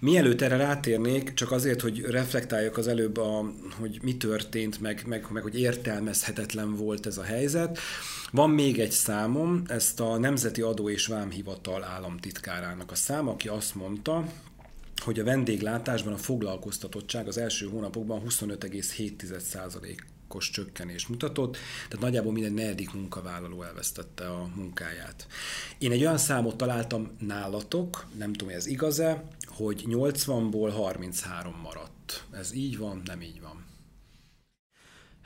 [0.00, 5.26] mielőtt erre rátérnék, csak azért, hogy reflektáljak az előbb, a, hogy mi történt, meg, meg,
[5.30, 7.78] meg hogy értelmezhetetlen volt ez a helyzet,
[8.32, 13.74] van még egy számom, ezt a Nemzeti Adó és Vámhivatal államtitkárának a szám, aki azt
[13.74, 14.24] mondta,
[15.00, 21.56] hogy a vendéglátásban a foglalkoztatottság az első hónapokban 25,7%-os csökkenést mutatott,
[21.88, 25.26] tehát nagyjából minden negyedik munkavállaló elvesztette a munkáját.
[25.78, 32.24] Én egy olyan számot találtam nálatok, nem tudom, ez igaz-e, hogy 80-ból 33 maradt.
[32.30, 33.59] Ez így van, nem így van.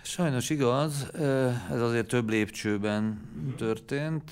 [0.06, 1.10] Sajnos igaz,
[1.70, 3.20] ez azért több lépcsőben
[3.56, 4.30] történt,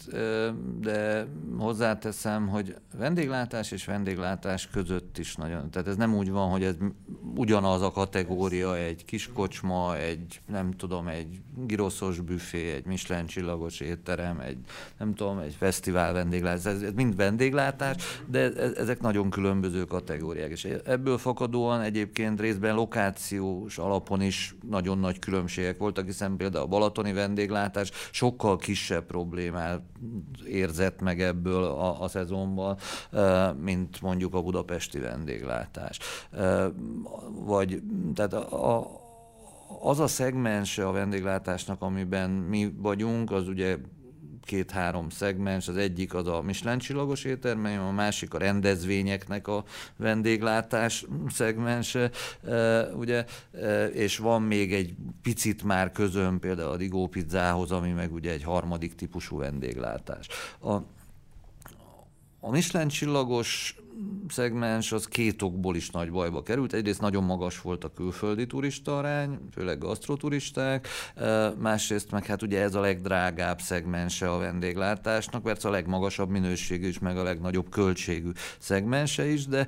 [0.80, 1.26] de
[1.58, 6.74] hozzáteszem, hogy vendéglátás és vendéglátás között is nagyon, tehát ez nem úgy van, hogy ez
[7.34, 13.80] ugyanaz a kategória, egy kis kocsma, egy nem tudom, egy giroszos büfé, egy Michelin csillagos
[13.80, 14.58] étterem, egy
[14.98, 20.64] nem tudom, egy fesztivál vendéglátás, ez, ez mind vendéglátás, de ezek nagyon különböző kategóriák, és
[20.84, 25.18] ebből fakadóan egyébként részben lokációs alapon is nagyon nagy
[25.62, 29.82] különbségek voltak, hiszen például a balatoni vendéglátás sokkal kisebb problémát
[30.46, 32.78] érzett meg ebből a, a szezonban,
[33.60, 35.98] mint mondjuk a budapesti vendéglátás.
[37.30, 37.82] Vagy
[38.14, 38.86] tehát a,
[39.80, 43.76] az a szegmens a vendéglátásnak, amiben mi vagyunk, az ugye
[44.44, 49.64] két-három szegmens, az egyik az a Michelin csillagos éttermely, a másik a rendezvényeknek a
[49.96, 52.10] vendéglátás szegmense,
[52.96, 53.24] ugye,
[53.92, 58.42] és van még egy picit már közön például a Digó pizzához, ami meg ugye egy
[58.42, 60.26] harmadik típusú vendéglátás.
[60.60, 60.72] A,
[62.40, 63.76] a Michelin csillagos
[64.28, 66.72] szegmens az két okból is nagy bajba került.
[66.72, 70.88] Egyrészt nagyon magas volt a külföldi turista arány, főleg gasztroturisták,
[71.58, 76.98] másrészt meg hát ugye ez a legdrágább szegmense a vendéglátásnak, mert a legmagasabb minőségű is,
[76.98, 79.66] meg a legnagyobb költségű szegmense is, de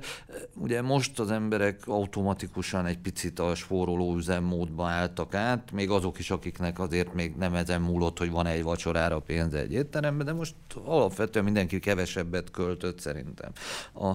[0.53, 6.31] ugye most az emberek automatikusan egy picit a spóroló üzemmódba álltak át, még azok is,
[6.31, 10.55] akiknek azért még nem ezen múlott, hogy van egy vacsorára pénz egy étteremben, de most
[10.85, 13.51] alapvetően mindenki kevesebbet költött szerintem.
[13.93, 14.14] A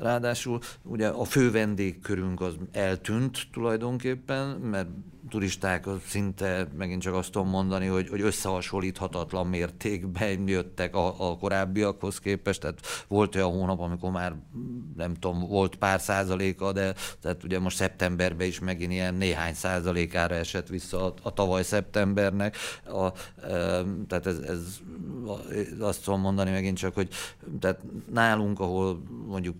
[0.00, 4.88] Ráadásul ugye a fő vendégkörünk az eltűnt tulajdonképpen, mert
[5.28, 12.18] turisták szinte, megint csak azt tudom mondani, hogy, hogy összehasonlíthatatlan mértékben jöttek a, a korábbiakhoz
[12.18, 14.34] képest, tehát volt olyan hónap, amikor már
[14.96, 20.34] nem tudom, volt pár százaléka, de tehát ugye most szeptemberben is megint ilyen néhány százalékára
[20.34, 23.06] esett vissza a, a tavaly szeptembernek, a,
[23.46, 24.80] e, tehát ez, ez
[25.80, 27.08] azt tudom mondani megint csak, hogy
[27.60, 27.80] tehát
[28.12, 29.56] nálunk, ahol mondjuk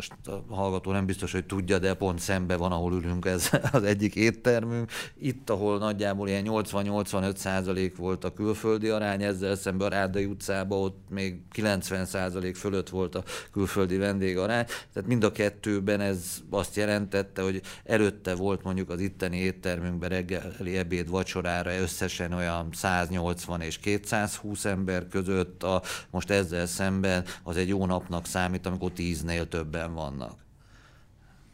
[0.00, 3.82] most a hallgató nem biztos, hogy tudja, de pont szembe van, ahol ülünk, ez az
[3.82, 4.90] egyik éttermünk.
[5.18, 10.82] Itt, ahol nagyjából ilyen 80-85 százalék volt a külföldi arány, ezzel szemben a Rádai utcában
[10.82, 14.64] ott még 90 százalék fölött volt a külföldi vendégarány.
[14.64, 20.76] Tehát mind a kettőben ez azt jelentette, hogy előtte volt mondjuk az itteni éttermünkben reggeli
[20.76, 27.68] ebéd vacsorára összesen olyan 180 és 220 ember között, a, most ezzel szemben az egy
[27.68, 30.38] jó napnak számít, amikor 10-nél többen vannak.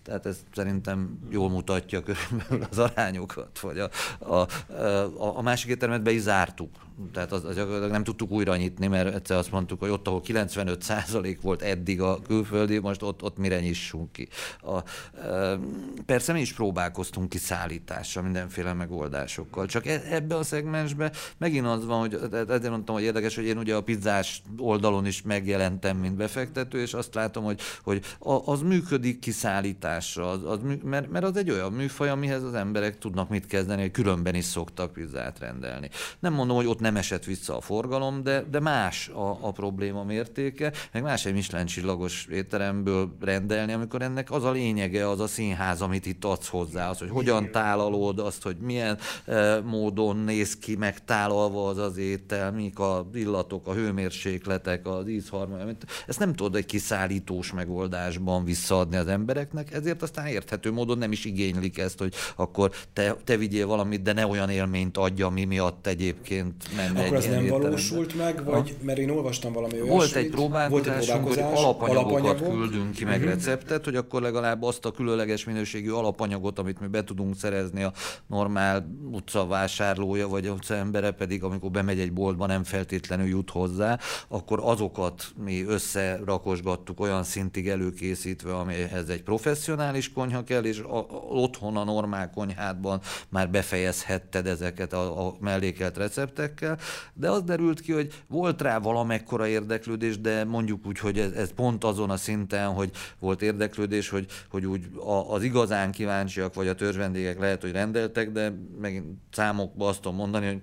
[0.02, 6.02] Tehát ez szerintem jól mutatja körülbelül az arányokat, vagy a, a, a, a másik éttermet
[6.02, 7.56] be is zártuk tehát az, az,
[7.90, 12.20] nem tudtuk újra nyitni, mert egyszer azt mondtuk, hogy ott, ahol 95% volt eddig a
[12.22, 14.28] külföldi, most ott, ott mire nyissunk ki.
[14.60, 14.78] A,
[15.20, 15.58] e,
[16.06, 21.86] persze mi is próbálkoztunk ki szállítással, mindenféle megoldásokkal, csak e, ebbe a szegmensbe megint az
[21.86, 26.16] van, hogy ezért mondtam, hogy érdekes, hogy én ugye a pizzás oldalon is megjelentem, mint
[26.16, 28.04] befektető, és azt látom, hogy, hogy
[28.44, 33.28] az működik kiszállításra, az, az, mert, mert az egy olyan műfaj, amihez az emberek tudnak
[33.28, 35.90] mit kezdeni, hogy különben is szoktak pizzát rendelni.
[36.18, 40.04] Nem mondom, hogy ott nem esett vissza a forgalom, de, de más a, a probléma
[40.04, 45.26] mértéke, meg más egy Michelin csillagos étteremből rendelni, amikor ennek az a lényege, az a
[45.26, 50.56] színház, amit itt adsz hozzá, az, hogy hogyan tálalod, azt, hogy milyen e, módon néz
[50.56, 55.74] ki megtálalva az az étel, mik a illatok, a hőmérsékletek, az ízharmónia,
[56.06, 61.24] ezt nem tudod egy kiszállítós megoldásban visszaadni az embereknek, ezért aztán érthető módon nem is
[61.24, 65.86] igénylik ezt, hogy akkor te, te vigyél valamit, de ne olyan élményt adja, mi miatt
[65.86, 68.84] egyébként menne Akkor az nem valósult meg, vagy a...
[68.84, 69.92] mert én olvastam valami olyasmit.
[69.92, 72.52] Volt egy próbálkozásunk, hogy alapanyagokat alapanyagok.
[72.52, 73.32] küldünk ki, meg uh-huh.
[73.32, 77.92] receptet, hogy akkor legalább azt a különleges minőségű alapanyagot, amit mi be tudunk szerezni a
[78.26, 84.60] normál utcavásárlója, vagy utca embere pedig, amikor bemegy egy boltba, nem feltétlenül jut hozzá, akkor
[84.62, 91.76] azokat mi összerakosgattuk olyan szintig előkészítve, amihez egy professzionális konyha kell, és a, a, otthon
[91.76, 96.76] a normál konyhádban már befejezhetted ezeket a, a mellékelt receptekkel, kell,
[97.14, 101.52] de az derült ki, hogy volt rá valamekkora érdeklődés, de mondjuk úgy, hogy ez, ez
[101.52, 106.68] pont azon a szinten, hogy volt érdeklődés, hogy, hogy úgy a, az igazán kíváncsiak vagy
[106.68, 110.62] a törzsvendégek lehet, hogy rendeltek, de megint számokba azt tudom mondani, hogy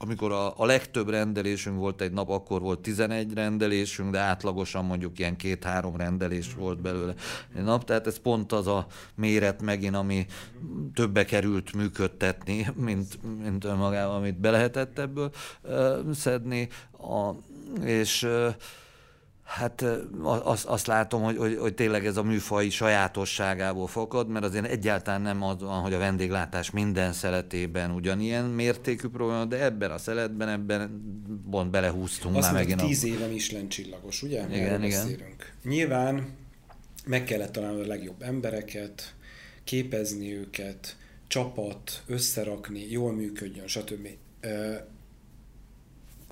[0.00, 5.18] amikor a, a legtöbb rendelésünk volt egy nap, akkor volt 11 rendelésünk, de átlagosan mondjuk
[5.18, 7.14] ilyen két-három rendelés volt belőle
[7.56, 10.26] egy nap, tehát ez pont az a méret megint, ami
[10.94, 15.30] többe került működtetni, mint, mint önmagában, amit be lehetett ebből
[15.62, 17.30] uh, szedni, a,
[17.84, 18.54] és uh,
[19.48, 19.84] Hát
[20.22, 25.20] azt, azt látom, hogy, hogy, hogy tényleg ez a műfai sajátosságából fakad, mert azért egyáltalán
[25.20, 30.48] nem az van, hogy a vendéglátás minden szeletében ugyanilyen mértékű probléma, de ebben a szeletben,
[30.48, 31.02] ebben
[31.50, 32.80] pont belehúztunk azt már megint.
[32.80, 33.06] tíz a...
[33.06, 34.46] éve Michelin csillagos, ugye?
[34.48, 35.02] Igen, Erről igen.
[35.02, 35.52] Beszélünk.
[35.64, 36.28] Nyilván
[37.06, 39.14] meg kellett találni a legjobb embereket,
[39.64, 44.08] képezni őket, csapat, összerakni, jól működjön, stb.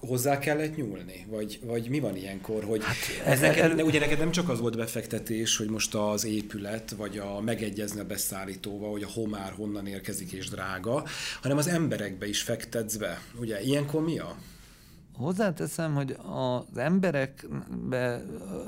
[0.06, 1.26] Hozzá kellett nyúlni?
[1.28, 2.64] Vagy, vagy mi van ilyenkor?
[2.64, 3.84] Hogy hát, ez neked, el...
[3.84, 8.04] Ugye neked nem csak az volt befektetés, hogy most az épület, vagy a megegyezni a
[8.04, 11.04] beszállítóval, hogy a homár honnan érkezik és drága,
[11.42, 13.20] hanem az emberekbe is fektetsz be.
[13.40, 14.36] Ugye ilyenkor mi a?
[15.16, 18.22] Hozzáteszem, hogy az emberekbe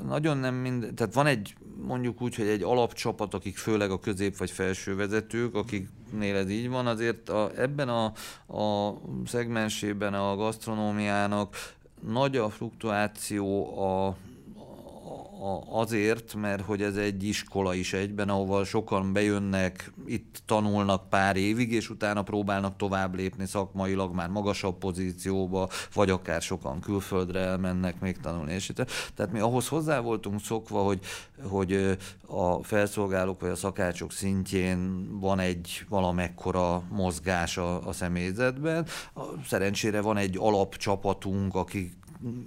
[0.07, 4.37] nagyon nem mind, tehát van egy mondjuk úgy, hogy egy alapcsapat, akik főleg a közép
[4.37, 8.05] vagy felső vezetők, akiknél ez így van, azért a, ebben a,
[8.57, 8.93] a
[9.25, 11.55] szegmensében a gasztronómiának
[12.07, 14.15] nagy a fluktuáció a
[15.69, 21.71] azért, mert hogy ez egy iskola is egyben, ahova sokan bejönnek, itt tanulnak pár évig,
[21.71, 28.19] és utána próbálnak tovább lépni szakmailag már magasabb pozícióba, vagy akár sokan külföldre elmennek még
[28.19, 28.53] tanulni.
[28.53, 30.99] És itt, tehát mi ahhoz hozzá voltunk szokva, hogy,
[31.43, 31.97] hogy
[32.27, 38.85] a felszolgálók vagy a szakácsok szintjén van egy valamekkora mozgás a, a személyzetben.
[39.45, 41.97] Szerencsére van egy alapcsapatunk, akik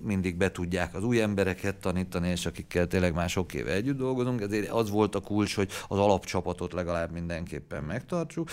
[0.02, 4.40] mindig be tudják az új embereket tanítani, és akikkel tényleg már sok éve együtt dolgozunk,
[4.40, 8.50] ezért az volt a kulcs, hogy az alapcsapatot legalább mindenképpen megtartsuk,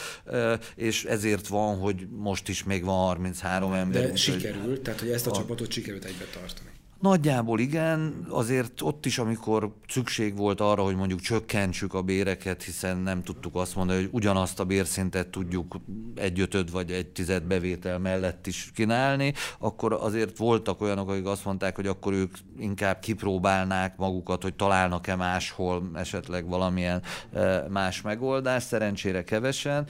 [0.75, 4.09] és ezért van, hogy most is még van 33 ember.
[4.09, 6.69] De sikerült, tehát hogy ezt a, a csapatot sikerült egybe tartani.
[6.99, 12.97] Nagyjából igen, azért ott is, amikor szükség volt arra, hogy mondjuk csökkentsük a béreket, hiszen
[12.97, 15.75] nem tudtuk azt mondani, hogy ugyanazt a bérszintet tudjuk
[16.15, 21.45] egy ötöd vagy egy tized bevétel mellett is kínálni, akkor azért voltak olyanok, akik azt
[21.45, 27.01] mondták, hogy akkor ők inkább kipróbálnák magukat, hogy találnak-e máshol esetleg valamilyen
[27.33, 29.87] eh, más megoldást, szerencsére kevesen,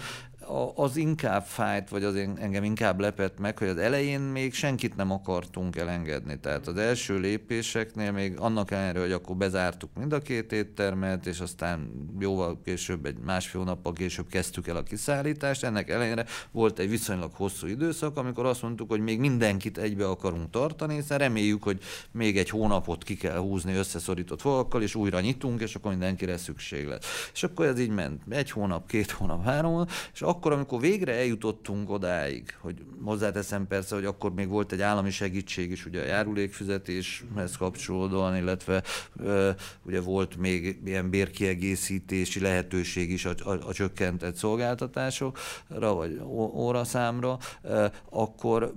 [0.76, 5.12] az inkább fájt, vagy az engem inkább lepett meg, hogy az elején még senkit nem
[5.12, 6.40] akartunk elengedni.
[6.40, 11.40] Tehát az első lépéseknél még annak ellenére, hogy akkor bezártuk mind a két éttermet, és
[11.40, 15.64] aztán jóval később, egy másfél nappal később kezdtük el a kiszállítást.
[15.64, 20.50] Ennek ellenére volt egy viszonylag hosszú időszak, amikor azt mondtuk, hogy még mindenkit egybe akarunk
[20.50, 21.80] tartani, hiszen reméljük, hogy
[22.12, 26.88] még egy hónapot ki kell húzni összeszorított fogakkal, és újra nyitunk, és akkor mindenkire szükség
[26.88, 27.30] lesz.
[27.34, 28.22] És akkor ez így ment.
[28.30, 33.95] Egy hónap, két hónap, három hónap, és akkor, amikor végre eljutottunk odáig, hogy hozzáteszem persze,
[33.95, 38.84] hogy akkor még volt egy állami segítség is, ugye a járulékfizetéshez kapcsolódóan, illetve
[39.17, 39.49] ö,
[39.84, 46.21] ugye volt még ilyen bérkiegészítési lehetőség is a, a, a csökkentett szolgáltatásokra, vagy
[46.54, 48.73] óraszámra, ö, akkor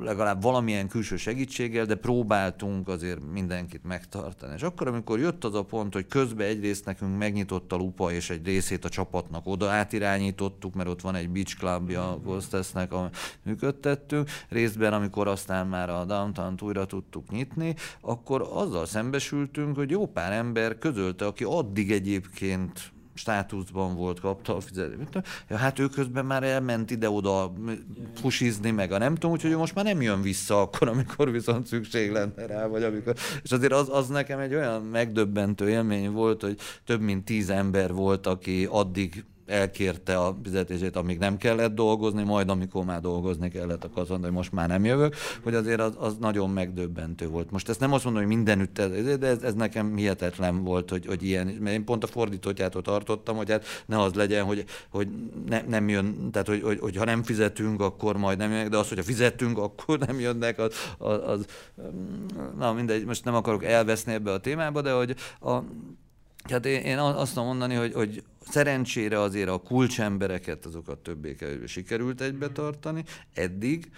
[0.00, 4.54] legalább valamilyen külső segítséggel, de próbáltunk azért mindenkit megtartani.
[4.54, 8.30] És akkor, amikor jött az a pont, hogy közben egyrészt nekünk megnyitott a lupa, és
[8.30, 13.16] egy részét a csapatnak oda átirányítottuk, mert ott van egy beach clubja a Ghostesnek, amit
[13.42, 20.06] működtettünk, részben, amikor aztán már a downtown újra tudtuk nyitni, akkor azzal szembesültünk, hogy jó
[20.06, 25.22] pár ember közölte, aki addig egyébként státuszban volt, kapta a fizetést.
[25.48, 27.52] Ja, hát ő közben már elment ide-oda
[28.20, 32.10] pusizni, meg a nem tudom, úgyhogy most már nem jön vissza akkor, amikor viszont szükség
[32.10, 33.14] lenne rá, vagy amikor...
[33.42, 37.92] És azért az, az nekem egy olyan megdöbbentő élmény volt, hogy több mint tíz ember
[37.92, 43.84] volt, aki addig elkérte a fizetését, amíg nem kellett dolgozni, majd amikor már dolgozni kellett,
[43.84, 47.50] akkor azt mondta, hogy most már nem jövök, hogy azért az, az nagyon megdöbbentő volt.
[47.50, 51.06] Most ezt nem azt mondom, hogy mindenütt, ez, de ez, ez nekem hihetetlen volt, hogy,
[51.06, 55.08] hogy ilyen, mert én pont a fordítótjától tartottam, hogy hát ne az legyen, hogy, hogy
[55.46, 58.76] ne, nem jön, tehát hogy, hogy, hogy, ha nem fizetünk, akkor majd nem jönnek, de
[58.76, 61.46] az, hogyha fizetünk, akkor nem jönnek, az, az, az
[62.58, 65.58] na mindegy, most nem akarok elveszni ebbe a témába, de hogy a,
[66.50, 72.20] Hát én, én azt tudom mondani, hogy, hogy szerencsére azért a kulcsembereket, azokat többé sikerült
[72.20, 73.04] egybe tartani.
[73.34, 73.90] Eddig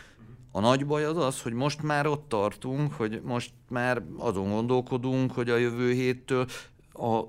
[0.53, 5.33] a nagy baj az az, hogy most már ott tartunk, hogy most már azon gondolkodunk,
[5.33, 6.47] hogy a jövő héttől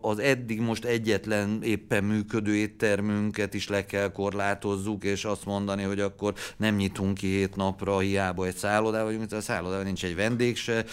[0.02, 6.00] az eddig most egyetlen éppen működő éttermünket is le kell korlátozzuk, és azt mondani, hogy
[6.00, 10.16] akkor nem nyitunk ki hét napra, hiába egy szállodában vagyunk, mint a szállodában nincs egy
[10.16, 10.86] vendég se,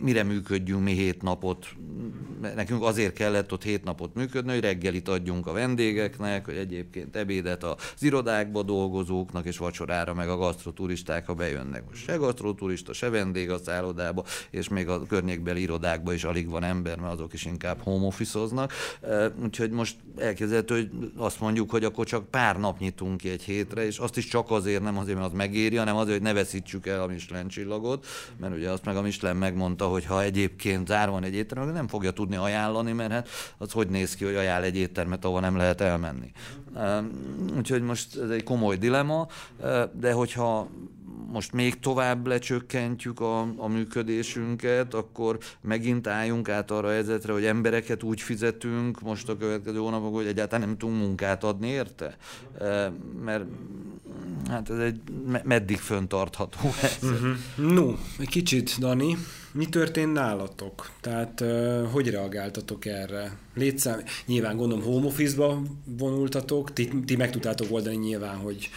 [0.00, 1.66] mire működjünk mi hét napot?
[2.54, 7.64] Nekünk azért kellett ott hét napot működni, hogy reggelit adjunk a vendégeknek, hogy egyébként ebédet
[7.64, 11.84] az irodákba dolgozóknak, és vacsorára meg a gasztroturisták, ha bejönnek.
[11.88, 16.62] Most se gasztroturista, se vendég a szállodába, és még a környékbeli irodákba is alig van
[16.62, 18.72] ember, mert azok is inkább inkább home office-oznak,
[19.42, 23.86] úgyhogy most elképzelhető, hogy azt mondjuk, hogy akkor csak pár nap nyitunk ki egy hétre,
[23.86, 26.86] és azt is csak azért, nem azért, mert az megéri, hanem azért, hogy ne veszítsük
[26.86, 31.10] el a Michelin csillagot, mert ugye azt meg a Michelin megmondta, hogy ha egyébként zár
[31.10, 34.64] van egy étterem, nem fogja tudni ajánlani, mert hát az hogy néz ki, hogy ajánl
[34.64, 36.32] egy éttermet, ahova nem lehet elmenni.
[37.56, 39.26] Úgyhogy most ez egy komoly dilema,
[39.92, 40.68] de hogyha
[41.32, 47.44] most még tovább lecsökkentjük a, a működésünket, akkor megint álljunk át arra a helyzetre, hogy
[47.44, 52.16] embereket úgy fizetünk most a következő hónapok, hogy egyáltalán nem tudunk munkát adni érte?
[53.24, 53.44] Mert
[54.48, 55.00] hát ez egy
[55.44, 57.02] meddig föntartható helyzet.
[57.02, 57.72] Uh-huh.
[57.72, 59.16] No, egy kicsit, Dani,
[59.52, 60.90] mi történt nálatok?
[61.00, 61.44] Tehát
[61.92, 63.38] hogy reagáltatok erre?
[63.54, 68.70] Létszám, nyilván gondolom home office-ba vonultatok, ti, ti meg tudtátok oldani nyilván, hogy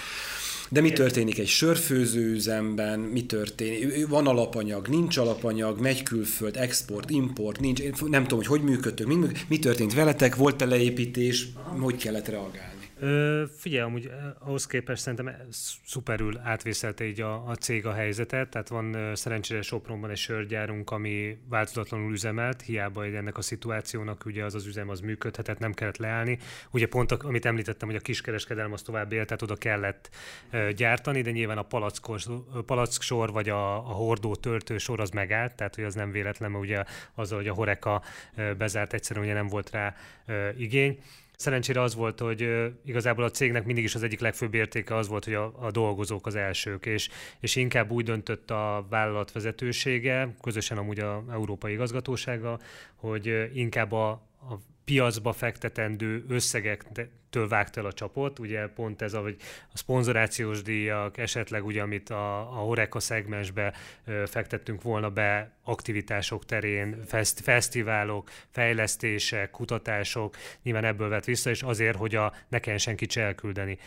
[0.69, 7.09] de mi történik egy sörfőző üzemben, mi történik, van alapanyag, nincs alapanyag, megy külföld, export,
[7.09, 9.15] import, nincs, nem tudom, hogy hogy működtök, mi,
[9.47, 11.47] mi történt veletek, volt-e leépítés,
[11.79, 12.78] hogy kellett reagálni?
[13.01, 15.35] Ö, figyelj, amúgy ahhoz képest szerintem
[15.85, 21.37] szuperül átvészelte így a, a cég a helyzetet, tehát van szerencsére Sopronban egy sörgyárunk, ami
[21.49, 26.37] változatlanul üzemelt, hiába ennek a szituációnak ugye az az üzem az működhetett, nem kellett leállni.
[26.71, 30.09] Ugye pont, amit említettem, hogy a kiskereskedelem az tovább élt, tehát oda kellett
[30.75, 32.25] gyártani, de nyilván a palackos,
[32.65, 36.51] palack sor vagy a, a hordó töltő sor az megállt, tehát hogy az nem véletlen,
[36.51, 36.83] mert ugye
[37.13, 38.03] azzal, hogy a Horeka
[38.35, 39.95] ö, bezárt, egyszerűen ugye nem volt rá
[40.57, 40.99] igény.
[41.41, 45.25] Szerencsére az volt, hogy igazából a cégnek mindig is az egyik legfőbb értéke az volt,
[45.25, 47.09] hogy a, a dolgozók az elsők, és,
[47.39, 52.59] és inkább úgy döntött a vállalat vezetősége, közösen amúgy a Európai Igazgatósága,
[52.95, 54.09] hogy inkább a,
[54.49, 56.25] a piacba fektetendő
[57.29, 58.39] összegektől vágt el a csapot.
[58.39, 59.35] Ugye pont ez, hogy
[59.73, 63.73] a szponzorációs díjak, esetleg ugye, amit a, a Horeca szegmensbe
[64.05, 71.61] ö, fektettünk volna be aktivitások terén, fest, fesztiválok, fejlesztések, kutatások, nyilván ebből vett vissza, és
[71.61, 73.77] azért, hogy a, ne kelljen senkit elküldeni.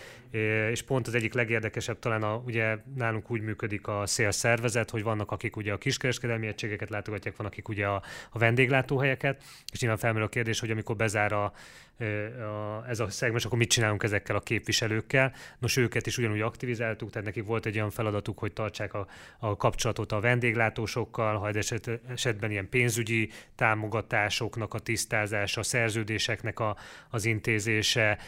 [0.71, 5.31] És pont az egyik legérdekesebb talán a, ugye nálunk úgy működik a szélszervezet, hogy vannak,
[5.31, 10.27] akik ugye a kiskereskedelmi egységeket látogatják, van, akik ugye a, a vendéglátóhelyeket, és nyilván felmerül
[10.27, 11.53] a kérdés, hogy amikor bezár a,
[11.99, 15.33] a, ez a szegmens, akkor mit csinálunk ezekkel a képviselőkkel?
[15.59, 19.07] Nos, őket is ugyanúgy aktivizáltuk, tehát nekik volt egy olyan feladatuk, hogy tartsák a,
[19.39, 26.77] a kapcsolatot a vendéglátósokkal, ha eset, esetben ilyen pénzügyi támogatásoknak a tisztázása, szerződéseknek a,
[27.11, 28.19] az intézése,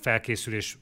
[0.00, 0.78] felkészülés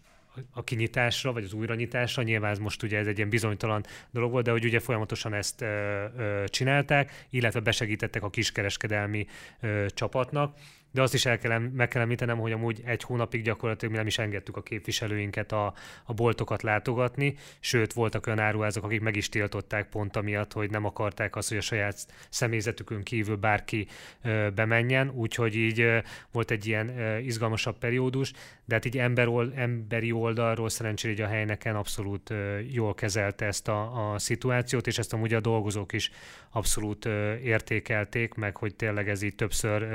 [0.51, 2.23] a kinyitásra, vagy az újranyitásra.
[2.23, 5.61] Nyilván ez most ugye ez egy ilyen bizonytalan dolog volt, de hogy ugye folyamatosan ezt
[5.61, 9.27] ö, ö, csinálták, illetve besegítettek a kiskereskedelmi
[9.61, 10.57] ö, csapatnak
[10.95, 14.07] de azt is el kell, meg kell említenem, hogy amúgy egy hónapig gyakorlatilag mi nem
[14.07, 15.75] is engedtük a képviselőinket a,
[16.05, 20.85] a boltokat látogatni, sőt voltak olyan áruházak, akik meg is tiltották pont amiatt, hogy nem
[20.85, 23.87] akarták azt, hogy a saját személyzetükön kívül bárki
[24.23, 25.99] ö, bemenjen, úgyhogy így ö,
[26.33, 28.33] volt egy ilyen ö, izgalmasabb periódus,
[28.65, 32.35] de hát így ember, emberi oldalról szerencsére így a helyneken abszolút
[32.71, 36.11] jól kezelte ezt a, a szituációt, és ezt amúgy a dolgozók is
[36.51, 37.05] abszolút
[37.43, 39.87] értékelték, meg hogy tényleg ez így többször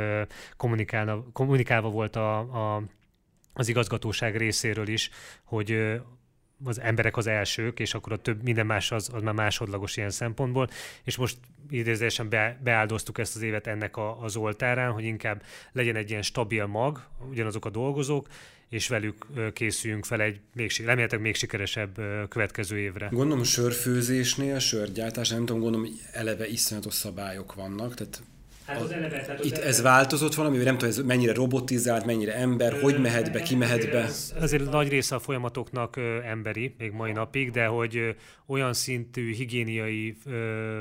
[1.33, 2.83] kommunikálva volt a, a,
[3.53, 5.09] az igazgatóság részéről is,
[5.43, 5.99] hogy
[6.63, 10.09] az emberek az elsők, és akkor a több, minden más az, az már másodlagos ilyen
[10.09, 10.69] szempontból,
[11.03, 11.37] és most
[11.69, 16.21] idézésen be, beáldoztuk ezt az évet ennek a, az oltárán, hogy inkább legyen egy ilyen
[16.21, 18.27] stabil mag, ugyanazok a dolgozók,
[18.69, 23.07] és velük készüljünk fel egy még, remélhetőleg még sikeresebb következő évre.
[23.11, 28.21] Gondolom sörfőzésnél, sörgyártás, nem tudom, gondolom, eleve iszonyatos szabályok vannak, tehát
[28.69, 29.67] Hát az eleve, tehát az Itt eleve.
[29.67, 33.55] ez változott valami, nem tudom, ez mennyire robotizált, mennyire ember, Ö, hogy mehet be, ki
[33.55, 34.09] mehet be?
[34.39, 38.09] Azért nagy része a folyamatoknak ö, emberi, még mai napig, de hogy ö,
[38.45, 40.79] olyan szintű higiéniai ö,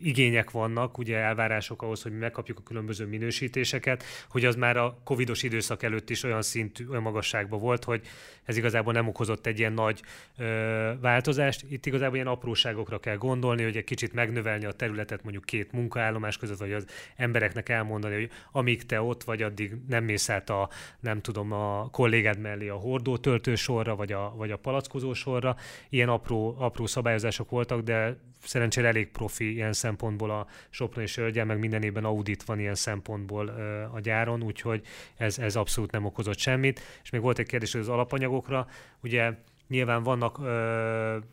[0.00, 5.42] igények vannak, ugye elvárások ahhoz, hogy megkapjuk a különböző minősítéseket, hogy az már a covidos
[5.42, 8.06] időszak előtt is olyan szintű, olyan magasságban volt, hogy
[8.44, 10.02] ez igazából nem okozott egy ilyen nagy
[10.38, 11.64] ö, változást.
[11.68, 16.36] Itt igazából ilyen apróságokra kell gondolni, hogy egy kicsit megnövelni a területet mondjuk két munkaállomás
[16.36, 16.86] között, vagy az
[17.16, 20.68] embereknek elmondani, hogy amíg te ott vagy, addig nem mész át a,
[21.00, 25.56] nem tudom, a kollégád mellé a hordó töltősorra, vagy a, vagy a palackozó sorra.
[25.88, 28.16] Ilyen apró, apró szabályozások voltak, de
[28.46, 33.48] szerencsére elég profi ilyen szempontból a Soproni Sörgyel, meg minden évben audit van ilyen szempontból
[33.92, 36.80] a gyáron, úgyhogy ez, ez abszolút nem okozott semmit.
[37.02, 38.66] És még volt egy kérdés, az alapanyagokra,
[39.02, 39.32] ugye
[39.68, 40.44] Nyilván vannak ö,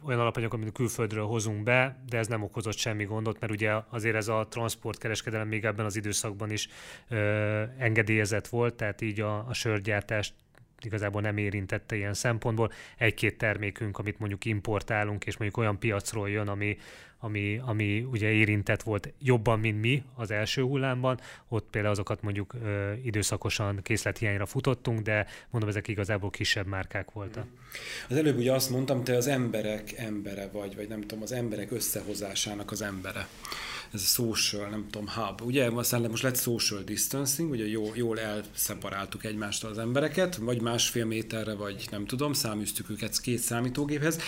[0.06, 4.16] olyan alapanyagok, amit külföldről hozunk be, de ez nem okozott semmi gondot, mert ugye azért
[4.16, 6.68] ez a transportkereskedelem még ebben az időszakban is
[7.10, 7.18] ö,
[7.78, 10.34] engedélyezett volt, tehát így a, a sörgyártást
[10.86, 12.72] igazából nem érintette ilyen szempontból.
[12.98, 16.78] Egy-két termékünk, amit mondjuk importálunk, és mondjuk olyan piacról jön, ami,
[17.24, 22.54] ami, ami ugye érintett volt jobban, mint mi az első hullámban, ott például azokat mondjuk
[22.64, 27.46] ö, időszakosan készlethiányra futottunk, de mondom, ezek igazából kisebb márkák voltak.
[28.10, 31.72] Az előbb ugye azt mondtam, te az emberek embere vagy, vagy nem tudom, az emberek
[31.72, 33.28] összehozásának az embere.
[33.94, 35.42] Ez a social, nem tudom, hub.
[35.42, 41.06] Ugye aztán most lett social distancing, ugye jól, jól elszeparáltuk egymástól az embereket, vagy másfél
[41.06, 44.20] méterre, vagy nem tudom, száműztük őket két számítógéphez.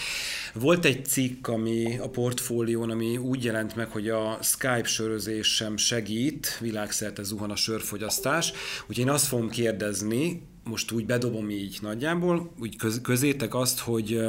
[0.53, 5.77] Volt egy cikk, ami a portfólión, ami úgy jelent meg, hogy a Skype sörözés sem
[5.77, 8.51] segít, világszerte zuhan a sörfogyasztás,
[8.81, 14.19] úgyhogy én azt fogom kérdezni, most úgy bedobom így nagyjából, úgy köz, közétek azt, hogy,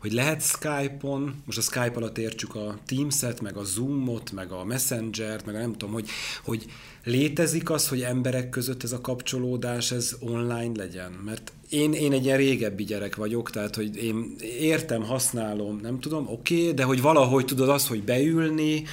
[0.00, 4.64] hogy lehet Skype-on, most a Skype alatt értsük a Teams-et, meg a Zoom-ot, meg a
[4.64, 6.08] Messenger-t, meg a nem tudom, hogy,
[6.44, 6.66] hogy
[7.04, 11.12] létezik az, hogy emberek között ez a kapcsolódás, ez online legyen?
[11.24, 16.26] Mert én, én egy ilyen régebbi gyerek vagyok, tehát hogy én értem, használom, nem tudom,
[16.28, 18.84] oké, okay, de hogy valahogy tudod az, hogy beülni,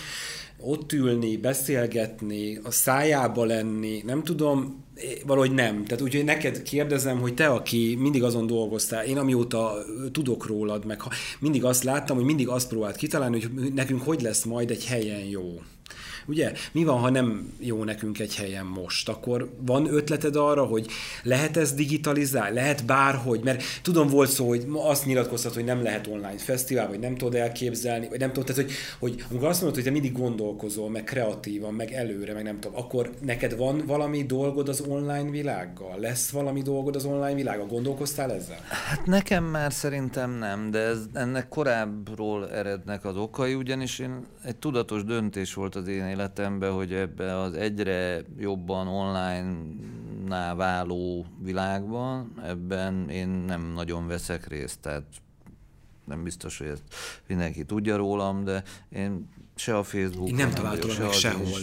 [0.60, 4.86] ott ülni, beszélgetni, a szájába lenni, nem tudom,
[5.26, 5.86] valahogy nem.
[5.86, 9.74] Tehát úgyhogy neked kérdezem, hogy te, aki mindig azon dolgoztál, én amióta
[10.12, 11.02] tudok rólad, meg
[11.40, 15.24] mindig azt láttam, hogy mindig azt próbált kitalálni, hogy nekünk hogy lesz majd egy helyen
[15.24, 15.62] jó.
[16.28, 16.52] Ugye?
[16.72, 19.10] Mi van, ha nem jó nekünk egy helyen most?
[19.10, 20.88] Akkor van ötleted arra, hogy
[21.24, 22.56] lehet ez digitalizálni?
[22.56, 23.44] Lehet bárhogy?
[23.44, 27.36] Mert tudom, volt szó, hogy azt nyilatkoztat, hogy nem lehet online fesztivál, vagy nem tudod
[27.36, 31.04] elképzelni, vagy nem tudod, tehát, hogy, hogy amikor azt mondod, hogy te mindig gondolkozol, meg
[31.04, 36.00] kreatívan, meg előre, meg nem tudom, akkor neked van valami dolgod az online világgal?
[36.00, 37.66] Lesz valami dolgod az online világgal?
[37.66, 38.60] Gondolkoztál ezzel?
[38.70, 44.56] Hát nekem már szerintem nem, de ez, ennek korábbról erednek az okai, ugyanis én egy
[44.56, 53.10] tudatos döntés volt az én életemben, hogy ebbe az egyre jobban online-ná váló világban, ebben
[53.10, 55.04] én nem nagyon veszek részt, tehát
[56.06, 56.84] nem biztos, hogy ezt
[57.28, 60.36] mindenki tudja rólam, de én se a Facebookon.
[60.36, 61.60] Nem találtam meg sehol.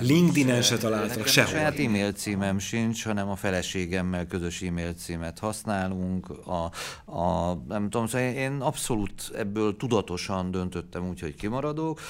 [0.00, 1.50] LinkedIn-en se találtam sehol.
[1.50, 6.28] Saját e-mail címem sincs, hanem a feleségemmel közös e-mail címet használunk.
[6.46, 6.70] A,
[7.18, 12.00] a, nem tudom, szóval én abszolút ebből tudatosan döntöttem úgy, hogy kimaradok,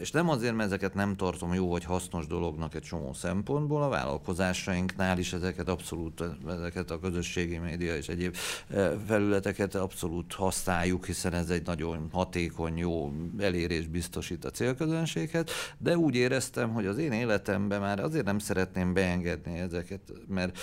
[0.00, 3.88] és nem azért, mert ezeket nem tartom jó vagy hasznos dolognak egy csomó szempontból, a
[3.88, 8.36] vállalkozásainknál is ezeket abszolút, ezeket a közösségi média és egyéb
[9.06, 15.44] felületeket abszolút használjuk, hiszen ez egy nagyon hatékony, jó elérés biztosít a cél célközönséghez,
[15.78, 20.58] de úgy éreztem, hogy az én életemben már azért nem szeretném beengedni ezeket, mert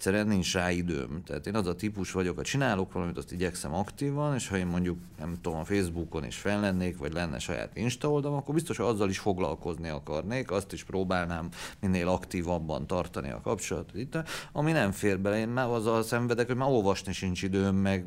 [0.00, 1.22] egyszerűen nincs rá időm.
[1.24, 4.66] Tehát én az a típus vagyok, hogy csinálok valamit, azt igyekszem aktívan, és ha én
[4.66, 8.86] mondjuk, nem tudom, a Facebookon is fellennék, vagy lenne saját Insta oldalom, akkor biztos, hogy
[8.86, 11.48] azzal is foglalkozni akarnék, azt is próbálnám
[11.80, 14.18] minél aktívabban tartani a kapcsolatot itt,
[14.52, 15.38] ami nem fér bele.
[15.38, 18.04] Én már azzal szenvedek, hogy már olvasni sincs időm, meg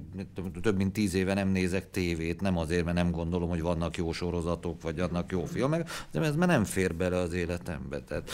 [0.62, 4.12] több mint tíz éve nem nézek tévét, nem azért, mert nem gondolom, hogy vannak jó
[4.12, 8.02] sorozatok, vagy vannak jó filmek, de ez már nem fér bele az életembe.
[8.02, 8.30] Tehát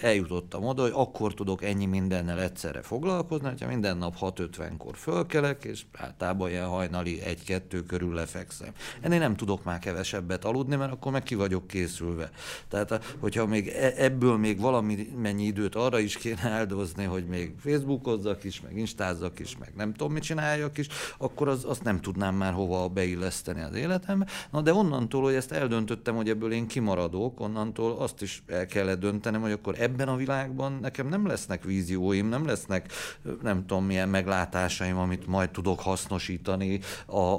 [0.00, 5.64] eljutottam oda, hogy akkor tudok ennyi mindennel egyszer erre foglalkozni, hogyha minden nap 6.50-kor fölkelek,
[5.64, 8.68] és általában ilyen hajnali 1-2 körül lefekszem.
[9.00, 12.30] Ennél nem tudok már kevesebbet aludni, mert akkor meg ki vagyok készülve.
[12.68, 17.54] Tehát, hogyha még e, ebből még valami mennyi időt arra is kéne áldozni, hogy még
[17.58, 20.86] Facebookozzak is, meg Instázzak is, meg nem tudom, mit csináljak is,
[21.18, 24.26] akkor az, azt nem tudnám már hova beilleszteni az életembe.
[24.50, 29.00] Na de onnantól, hogy ezt eldöntöttem, hogy ebből én kimaradok, onnantól azt is el kellett
[29.00, 32.92] döntenem, hogy akkor ebben a világban nekem nem lesznek vízióim, nem lesz lesznek
[33.42, 37.36] nem tudom milyen meglátásaim, amit majd tudok hasznosítani a,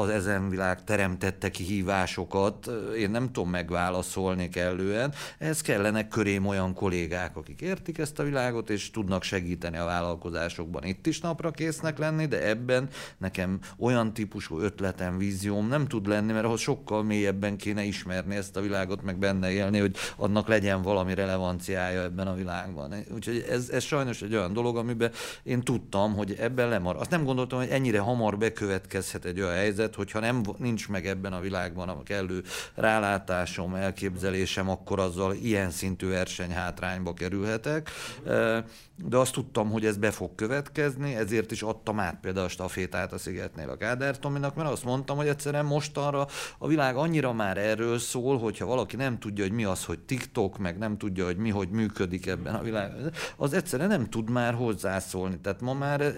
[0.00, 5.12] az ezen világ teremtette kihívásokat, én nem tudom megválaszolni kellően.
[5.38, 10.84] Ez kellenek körém olyan kollégák, akik értik ezt a világot, és tudnak segíteni a vállalkozásokban.
[10.84, 12.88] Itt is napra késznek lenni, de ebben
[13.18, 18.56] nekem olyan típusú ötletem, vízióm nem tud lenni, mert ahhoz sokkal mélyebben kéne ismerni ezt
[18.56, 22.94] a világot, meg benne élni, hogy annak legyen valami relevanciája ebben a világban.
[23.14, 25.10] Úgyhogy ez, ez sajnos egy olyan dolog, amiben
[25.42, 26.96] én tudtam, hogy ebben lemar.
[26.96, 31.32] Azt nem gondoltam, hogy ennyire hamar bekövetkezhet egy olyan helyzet, hogyha nem, nincs meg ebben
[31.32, 32.42] a világban a kellő
[32.74, 37.90] rálátásom, elképzelésem, akkor azzal ilyen szintű versenyhátrányba kerülhetek.
[39.04, 43.12] De azt tudtam, hogy ez be fog következni, ezért is adtam át például a stafétát
[43.12, 46.26] a Szigetnél a Kádár Tominak, mert azt mondtam, hogy egyszerűen mostanra
[46.58, 50.58] a világ annyira már erről szól, hogyha valaki nem tudja, hogy mi az, hogy TikTok,
[50.58, 54.54] meg nem tudja, hogy mi, hogy működik ebben a világban, az egyszerűen nem tud már
[54.54, 55.38] hozzászólni.
[55.38, 56.14] Tehát ma már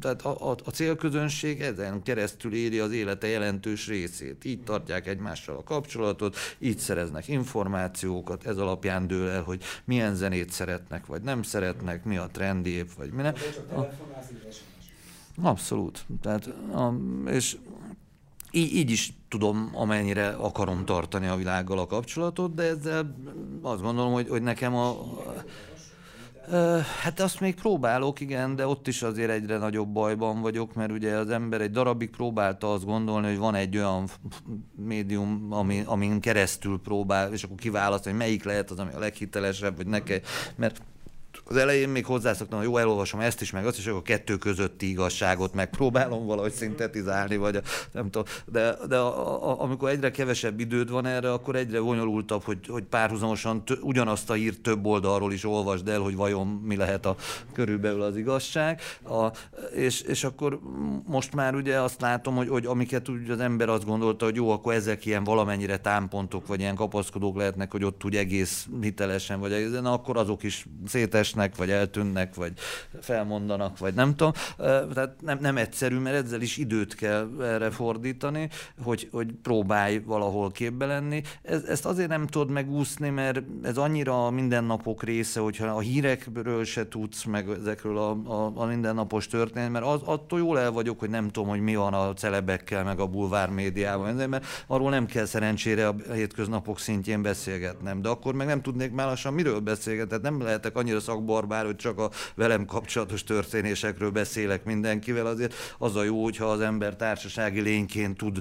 [0.00, 4.44] tehát a, a, a célközönség ezen keresztül éri az élete jelentős részét.
[4.44, 10.50] Így tartják egymással a kapcsolatot, így szereznek információkat, ez alapján dől el, hogy milyen zenét
[10.50, 13.34] szeretnek, vagy nem szeretnek, mi a trendi, vagy mi nem.
[15.42, 16.04] Abszolút.
[16.20, 16.94] Tehát, a,
[17.26, 17.56] és
[18.50, 23.14] így, így is tudom, amennyire akarom tartani a világgal a kapcsolatot, de ezzel
[23.62, 24.90] azt gondolom, hogy, hogy nekem a,
[27.02, 31.16] Hát azt még próbálok, igen, de ott is azért egyre nagyobb bajban vagyok, mert ugye
[31.16, 34.08] az ember egy darabig próbálta azt gondolni, hogy van egy olyan
[34.76, 39.76] médium, ami, amin keresztül próbál, és akkor kiválaszt, hogy melyik lehet az, ami a leghitelesebb,
[39.76, 40.20] vagy neki,
[40.56, 40.82] mert
[41.52, 44.88] az elején még hozzászoktam, hogy jó, elolvasom ezt is, meg azt is, akkor kettő közötti
[44.88, 47.60] igazságot megpróbálom valahogy szintetizálni, vagy a,
[47.92, 52.42] nem tudom, de, de a, a, amikor egyre kevesebb időd van erre, akkor egyre bonyolultabb,
[52.42, 56.76] hogy, hogy párhuzamosan t- ugyanazt a hírt több oldalról is olvasd el, hogy vajon mi
[56.76, 57.16] lehet a
[57.52, 59.26] körülbelül az igazság, a,
[59.74, 60.58] és, és akkor
[61.06, 64.50] most már ugye azt látom, hogy, hogy amiket úgy az ember azt gondolta, hogy jó,
[64.50, 69.52] akkor ezek ilyen valamennyire támpontok, vagy ilyen kapaszkodók lehetnek, hogy ott úgy egész hitelesen, vagy
[69.52, 72.52] egész, na, akkor azok is szétesnek, elvesznek, vagy eltűnnek, vagy
[73.00, 74.32] felmondanak, vagy nem tudom.
[74.94, 78.48] Tehát nem, nem egyszerű, mert ezzel is időt kell erre fordítani,
[78.82, 81.22] hogy, hogy próbálj valahol képbe lenni.
[81.42, 86.64] Ez, ezt azért nem tudod megúszni, mert ez annyira a mindennapok része, hogyha a hírekről
[86.64, 90.98] se tudsz, meg ezekről a, a, a mindennapos történet, mert az, attól jól el vagyok,
[90.98, 95.06] hogy nem tudom, hogy mi van a celebekkel, meg a bulvár médiában, mert arról nem
[95.06, 100.08] kell szerencsére a hétköznapok szintjén beszélgetnem, de akkor meg nem tudnék már lassan miről beszélgetni,
[100.08, 105.54] tehát nem lehetek annyira szakban barbár, hogy csak a velem kapcsolatos történésekről beszélek mindenkivel, azért
[105.78, 108.40] az a jó, hogyha az ember társasági lényként tud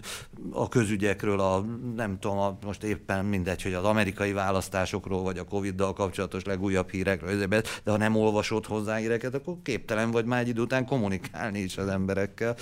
[0.52, 1.66] a közügyekről, a,
[1.96, 6.90] nem tudom, a, most éppen mindegy, hogy az amerikai választásokról, vagy a Covid-dal kapcsolatos legújabb
[6.90, 7.48] hírekről,
[7.84, 11.78] de ha nem olvasod hozzá híreket, akkor képtelen vagy már egy idő után kommunikálni is
[11.78, 12.56] az emberekkel.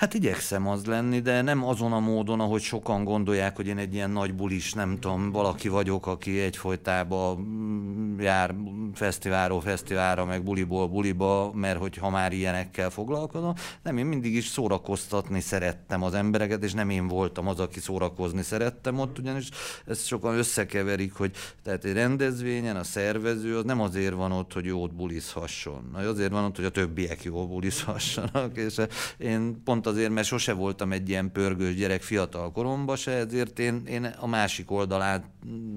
[0.00, 3.94] Hát igyekszem az lenni, de nem azon a módon, ahogy sokan gondolják, hogy én egy
[3.94, 8.54] ilyen nagy bulis, nem tudom, valaki vagyok, aki egyfolytában mm, jár
[8.94, 13.54] fesztiválról fesztiválra, meg buliból buliba, mert hogy ha már ilyenekkel foglalkozom.
[13.82, 18.42] Nem, én mindig is szórakoztatni szerettem az embereket, és nem én voltam az, aki szórakozni
[18.42, 19.48] szerettem ott, ugyanis
[19.86, 21.32] ezt sokan összekeverik, hogy
[21.62, 26.44] tehát egy rendezvényen a szervező az nem azért van ott, hogy jót bulizhasson, azért van
[26.44, 28.76] ott, hogy a többiek jól bulizhassanak, és
[29.18, 33.82] én pont azért, mert sose voltam egy ilyen pörgős gyerek fiatal koromban se, ezért én,
[33.86, 35.24] én a másik oldalát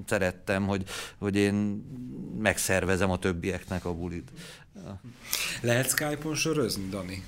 [0.06, 0.84] szerettem, hogy,
[1.18, 1.84] hogy én
[2.38, 4.30] megszervezem a többieknek a bulit.
[5.60, 7.24] Lehet Skype-on sörözni, Dani?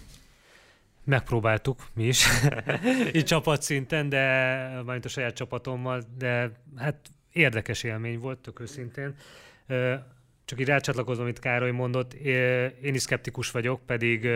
[1.05, 2.26] Megpróbáltuk mi is,
[3.16, 6.97] így csapatszinten, de majd a saját csapatommal, de hát
[7.32, 9.14] érdekes élmény volt, tök őszintén
[10.47, 14.28] csak így rácsatlakozom, amit Károly mondott, én is szkeptikus vagyok, pedig,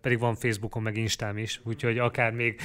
[0.00, 2.60] pedig van Facebookon, meg Instám is, úgyhogy akár még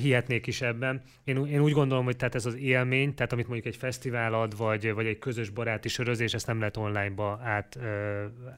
[0.00, 1.02] hihetnék is ebben.
[1.24, 4.56] Én, én úgy gondolom, hogy tehát ez az élmény, tehát amit mondjuk egy fesztivál ad,
[4.56, 7.78] vagy, vagy egy közös baráti sörözés, ezt nem lehet online-ba át,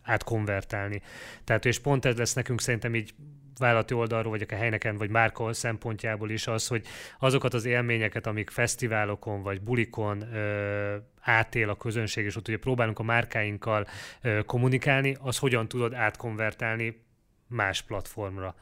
[0.03, 1.03] átkonvertálni.
[1.45, 3.15] Tehát és pont ez lesz nekünk szerintem így
[3.59, 6.87] vállalati oldalról, vagy a helyneken, vagy márka szempontjából is az, hogy
[7.19, 12.99] azokat az élményeket, amik fesztiválokon, vagy bulikon ö, átél a közönség, és ott ugye próbálunk
[12.99, 13.87] a márkáinkkal
[14.23, 17.05] ö, kommunikálni, az hogyan tudod átkonvertálni
[17.47, 18.55] más platformra.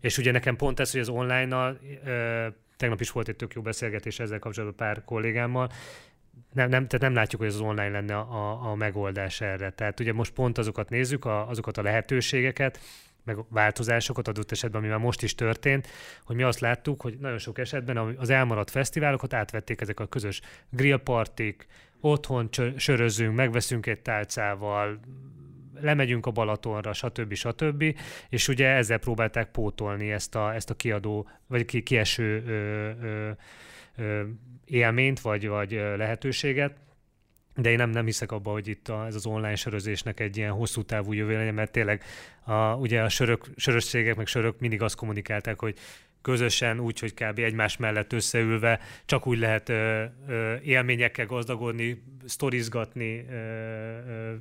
[0.00, 2.46] És ugye nekem pont ez, hogy az online-nal, ö,
[2.76, 5.70] tegnap is volt egy tök jó beszélgetés ezzel kapcsolatban pár kollégámmal,
[6.52, 9.70] nem, nem, tehát nem látjuk, hogy az online lenne a, a megoldás erre.
[9.70, 12.80] Tehát ugye most pont azokat nézzük, a, azokat a lehetőségeket,
[13.24, 15.88] meg változásokat adott esetben, ami már most is történt,
[16.24, 20.40] hogy mi azt láttuk, hogy nagyon sok esetben az elmaradt fesztiválokat átvették ezek a közös
[20.70, 21.66] grillpartik,
[22.00, 25.00] otthon sörözünk, megveszünk egy tálcával,
[25.80, 27.34] lemegyünk a Balatonra, stb.
[27.34, 27.84] stb.
[28.28, 33.30] És ugye ezzel próbálták pótolni ezt a, ezt a kiadó, vagy ki, kieső ö, ö,
[33.96, 34.22] ö,
[34.64, 36.76] élményt, vagy, vagy lehetőséget.
[37.60, 40.52] De én nem, nem hiszek abba, hogy itt a, ez az online sörözésnek egy ilyen
[40.52, 42.02] hosszú távú jövő legyen, mert tényleg
[42.44, 45.78] a, ugye a sörök, sörösségek, meg sörök mindig azt kommunikálták, hogy
[46.22, 47.38] közösen, úgy, hogy kb.
[47.38, 54.34] egymás mellett összeülve csak úgy lehet ö, ö, élményekkel gazdagodni, sztorizgatni, ö, ö,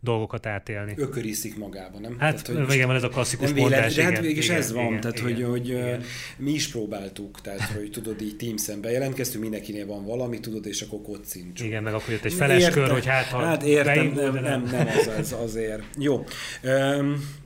[0.00, 0.94] dolgokat átélni.
[0.96, 2.18] Ököriszik magába, nem?
[2.18, 3.94] Hát tehát, hogy igen, van ez a klasszikus nem vélet, mondás.
[3.94, 6.02] De hát végig ez van, igen, tehát igen, hogy, hogy igen.
[6.36, 11.02] mi is próbáltuk, tehát hogy tudod így Teams-en bejelentkeztünk, mindenkinél van valami, tudod, és akkor
[11.02, 11.70] kocincsunk.
[11.70, 14.86] Igen, meg akkor jött egy feles kör, hogy hát ha Hát értem, nem, nem, nem
[14.86, 15.82] az, az azért.
[15.98, 16.24] Jó.
[16.62, 17.42] Um,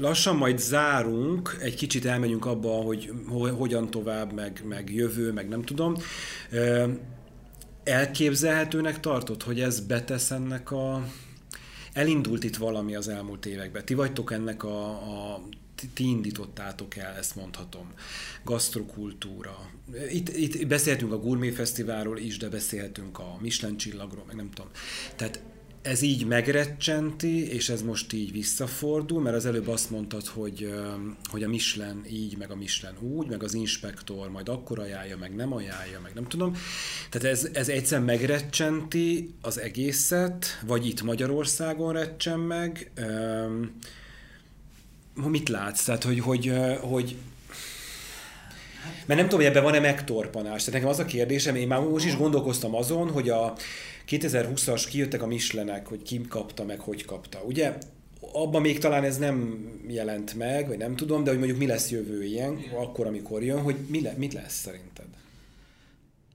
[0.00, 3.12] lassan majd zárunk, egy kicsit elmegyünk abba, hogy
[3.56, 5.96] hogyan tovább, meg, meg jövő, meg nem tudom.
[7.84, 11.06] Elképzelhetőnek tartod, hogy ez betesz ennek a...
[11.92, 13.84] Elindult itt valami az elmúlt években.
[13.84, 15.42] Ti vagytok ennek a, a
[15.94, 17.92] ti indítottátok el, ezt mondhatom.
[18.44, 19.70] Gasztrokultúra.
[20.10, 24.70] Itt, itt beszélhetünk a Gourmet Fesztiválról is, de beszélhetünk a Michelin csillagról, meg nem tudom.
[25.16, 25.40] Tehát
[25.82, 30.74] ez így megrecsenti, és ez most így visszafordul, mert az előbb azt mondtad, hogy,
[31.24, 35.34] hogy a Michelin így, meg a Michelin úgy, meg az inspektor majd akkor ajánlja, meg
[35.34, 36.56] nem ajánlja, meg nem tudom.
[37.10, 42.90] Tehát ez, ez egyszer megrecsenti az egészet, vagy itt Magyarországon recsen meg.
[45.14, 45.84] Mit látsz?
[45.84, 47.16] Tehát, hogy, hogy, hogy
[49.06, 50.64] mert nem tudom, hogy ebben van-e megtorpanás.
[50.64, 53.54] Tehát nekem az a kérdésem, én már most is gondolkoztam azon, hogy a
[54.08, 57.42] 2020-as kijöttek a Michelenek, hogy ki kapta meg, hogy kapta.
[57.46, 57.78] Ugye
[58.32, 61.90] abban még talán ez nem jelent meg, vagy nem tudom, de hogy mondjuk mi lesz
[61.90, 65.06] jövő ilyen, akkor, amikor jön, hogy mi le, mit lesz szerinted?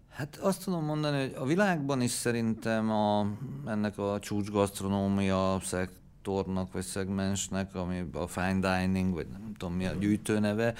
[0.09, 3.28] Hát azt tudom mondani, hogy a világban is szerintem a,
[3.65, 9.86] ennek a csúcsgasztronómia szekt szektornak vagy szegmensnek, ami a fine dining, vagy nem tudom mi
[9.86, 10.74] a gyűjtőneve,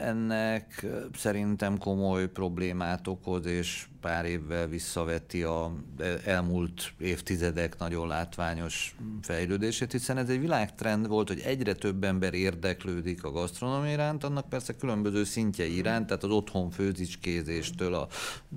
[0.00, 5.72] ennek szerintem komoly problémát okoz, és pár évvel visszaveti a
[6.24, 13.24] elmúlt évtizedek nagyon látványos fejlődését, hiszen ez egy világtrend volt, hogy egyre több ember érdeklődik
[13.24, 18.08] a gasztronómia iránt, annak persze különböző szintjei iránt, tehát az otthon főzicskézéstől a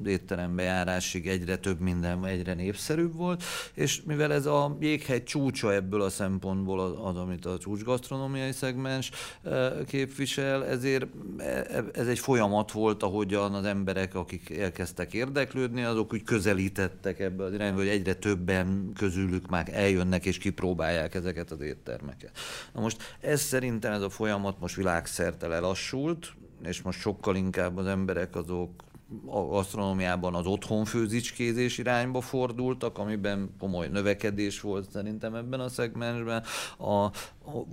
[0.05, 3.43] étterembe járásig egyre több minden egyre népszerűbb volt,
[3.73, 9.11] és mivel ez a jéghegy csúcsa ebből a szempontból az, az amit a csúcsgasztronómiai szegmens
[9.43, 15.83] eh, képvisel, ezért eh, ez egy folyamat volt, ahogyan az emberek, akik elkezdtek érdeklődni, érdeklődni,
[15.83, 21.51] azok úgy közelítettek ebbe az irányba, hogy egyre többen közülük már eljönnek és kipróbálják ezeket
[21.51, 22.37] az éttermeket.
[22.73, 26.33] Na most ez szerintem ez a folyamat most világszerte lelassult,
[26.63, 28.83] és most sokkal inkább az emberek azok
[29.25, 36.43] a gasztronómiában az otthonfőzicskézés irányba fordultak, amiben komoly növekedés volt szerintem ebben a szegmensben,
[36.77, 37.09] a,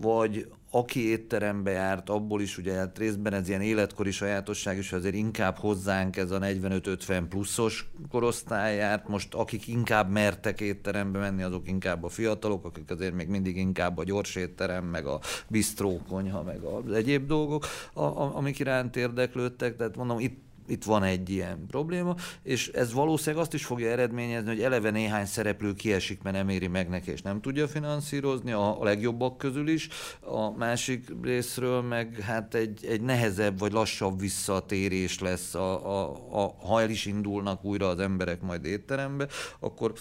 [0.00, 5.14] vagy aki étterembe járt, abból is ugye hát részben ez ilyen életkori sajátosság is, azért
[5.14, 11.68] inkább hozzánk ez a 45-50 pluszos korosztály járt, most akik inkább mertek étterembe menni, azok
[11.68, 16.42] inkább a fiatalok, akik azért még mindig inkább a gyors étterem, meg a bistró konyha,
[16.42, 21.30] meg az egyéb dolgok, a, a, amik iránt érdeklődtek, tehát mondom, itt itt van egy
[21.30, 26.36] ilyen probléma, és ez valószínűleg azt is fogja eredményezni, hogy eleve néhány szereplő kiesik, mert
[26.36, 29.88] nem éri meg neki, és nem tudja finanszírozni, a, a legjobbak közül is.
[30.20, 36.54] A másik részről meg hát egy, egy nehezebb vagy lassabb visszatérés lesz, a, a, a,
[36.66, 39.26] ha el is indulnak újra az emberek majd étterembe,
[39.60, 39.92] akkor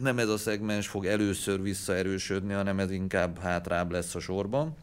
[0.00, 4.76] nem ez a szegmens fog először visszaerősödni, hanem ez inkább hátrább lesz a sorban.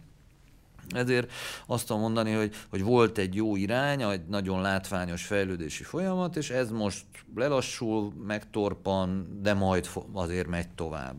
[0.90, 1.32] Ezért
[1.68, 6.50] azt tudom mondani, hogy, hogy volt egy jó irány, egy nagyon látványos fejlődési folyamat, és
[6.50, 7.06] ez most
[7.36, 11.16] lelassul, megtorpan, de majd azért megy tovább.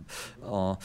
[0.51, 0.77] A,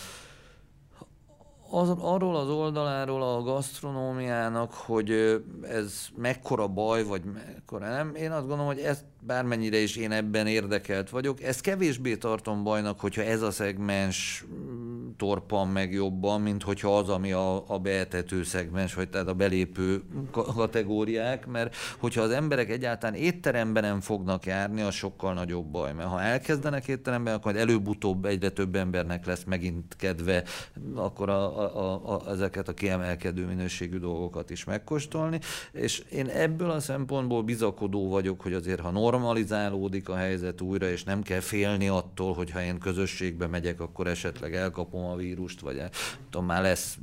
[1.70, 8.48] az, arról az oldaláról a gasztronómiának, hogy ez mekkora baj, vagy mekkora nem, én azt
[8.48, 13.42] gondolom, hogy ezt bármennyire is én ebben érdekelt vagyok, ezt kevésbé tartom bajnak, hogyha ez
[13.42, 19.10] a szegmens mm, torpan meg jobban, mint hogyha az, ami a, a beetető szegmens, vagy
[19.10, 20.02] tehát a belépő
[20.32, 26.10] kategóriák, mert hogyha az emberek egyáltalán étteremben nem fognak járni, az sokkal nagyobb baj, mert
[26.10, 30.44] ha elkezdenek étteremben, akkor előbb-utóbb egyre több embernek lesz megint kedve,
[30.96, 35.40] akkor a, a, a, ezeket a kiemelkedő minőségű dolgokat is megkóstolni,
[35.72, 41.04] és én ebből a szempontból bizakodó vagyok, hogy azért ha normalizálódik a helyzet újra, és
[41.04, 45.82] nem kell félni attól, hogy ha én közösségbe megyek, akkor esetleg elkapom a vírust, vagy
[46.30, 46.98] tudom, már lesz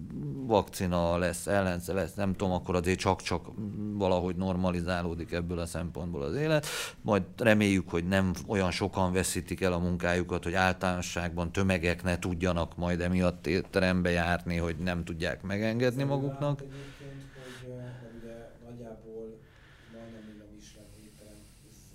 [0.46, 3.46] vakcina, lesz ellensze, lesz, nem tudom, akkor azért csak-csak
[3.92, 6.66] valahogy normalizálódik ebből a szempontból az élet.
[7.00, 12.76] Majd reméljük, hogy nem olyan sokan veszítik el a munkájukat, hogy általánosságban tömegek ne tudjanak
[12.76, 16.62] majd emiatt étterembe járni, hogy nem tudják megengedni maguknak.
[18.68, 19.38] nagyjából
[19.92, 21.40] majdnem a Michelin étterem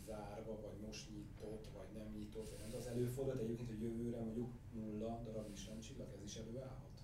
[0.08, 2.50] zárva, vagy most nyitott, vagy nem nyitott,
[2.80, 4.50] az előfordult egyébként, hogy jövőre mondjuk
[4.80, 6.96] nulla darab Michelin csillag, ez is előállhat?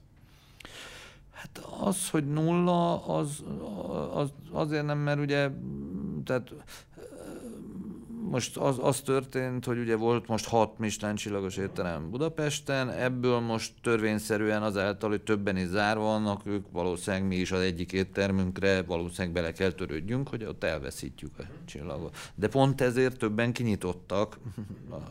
[1.32, 3.44] Hát az, hogy nulla, az,
[4.14, 5.50] az azért nem, mert ugye
[6.24, 6.54] tehát
[8.30, 13.74] most az, az történt, hogy ugye volt most hat Michelin csillagos étterem Budapesten, ebből most
[13.82, 19.34] törvényszerűen azáltal, hogy többen is zárva vannak, ők valószínűleg mi is az egyik éttermünkre valószínűleg
[19.34, 22.18] bele kell törődjünk, hogy ott elveszítjük a csillagot.
[22.36, 24.38] De pont ezért többen kinyitottak,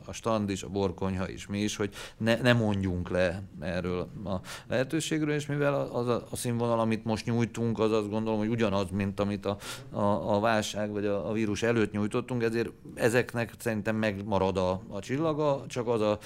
[0.04, 4.40] a stand is, a borkonyha is, mi is, hogy ne, ne mondjunk le erről a
[4.68, 8.90] lehetőségről, és mivel az a, a színvonal, amit most nyújtunk, az azt gondolom, hogy ugyanaz,
[8.90, 9.56] mint amit a,
[9.90, 12.70] a, a válság vagy a, a vírus előtt nyújtottunk, ezért
[13.04, 16.18] ezeknek szerintem megmarad a, a csillaga, csak az a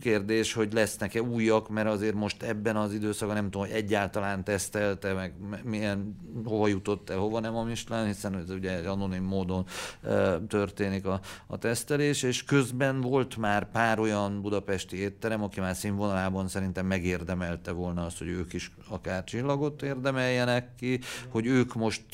[0.00, 5.12] kérdés, hogy lesznek-e újak, mert azért most ebben az időszakban nem tudom, hogy egyáltalán tesztelte,
[5.12, 5.34] meg
[5.64, 9.66] milyen, hova jutott el, hova nem a Michelin, hiszen ez ugye anonim módon
[10.02, 15.76] e, történik a, a tesztelés, és közben volt már pár olyan budapesti étterem, aki már
[15.76, 22.04] színvonalában szerintem megérdemelte volna azt, hogy ők is akár csillagot érdemeljenek ki, hogy ők most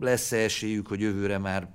[0.00, 1.68] lesz -e esélyük, hogy jövőre már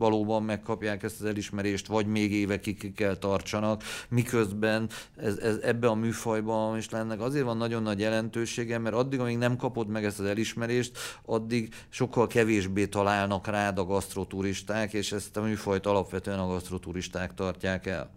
[0.00, 5.94] valóban megkapják ezt az elismerést, vagy még évekig kell tartsanak, miközben ez, ez ebbe a
[5.94, 7.20] műfajban is lennek.
[7.20, 11.74] Azért van nagyon nagy jelentősége, mert addig, amíg nem kapod meg ezt az elismerést, addig
[11.88, 18.10] sokkal kevésbé találnak rád a gasztroturisták, és ezt a műfajt alapvetően a gasztroturisták tartják el.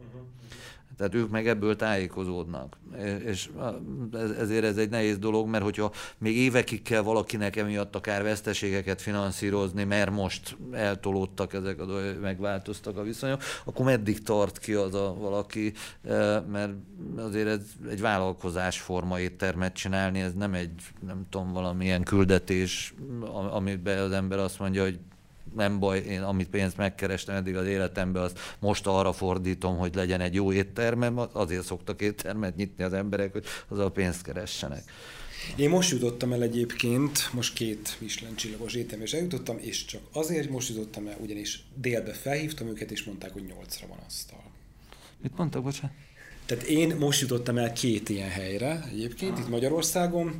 [1.03, 2.77] Tehát ők meg ebből tájékozódnak.
[3.25, 3.49] És
[4.39, 9.83] ezért ez egy nehéz dolog, mert hogyha még évekig kell valakinek emiatt akár veszteségeket finanszírozni,
[9.83, 15.15] mert most eltolódtak ezek a dolgok, megváltoztak a viszonyok, akkor meddig tart ki az a
[15.19, 15.73] valaki,
[16.51, 16.73] mert
[17.17, 22.93] azért ez egy vállalkozásforma éttermet csinálni, ez nem egy, nem tudom, valamilyen küldetés,
[23.51, 24.99] amiben az ember azt mondja, hogy
[25.55, 30.21] nem baj, én amit pénzt megkerestem eddig az életemben, azt most arra fordítom, hogy legyen
[30.21, 34.83] egy jó éttermem, azért szoktak éttermet nyitni az emberek, hogy az a pénzt keressenek.
[35.55, 40.69] Én most jutottam el egyébként, most két Michelin csillagos és eljutottam, és csak azért most
[40.69, 44.43] jutottam el, ugyanis délbe felhívtam őket, és mondták, hogy nyolcra van asztal.
[45.21, 45.95] Mit mondtak, bocsánat?
[46.45, 50.35] Tehát én most jutottam el két ilyen helyre egyébként, itt Magyarországon,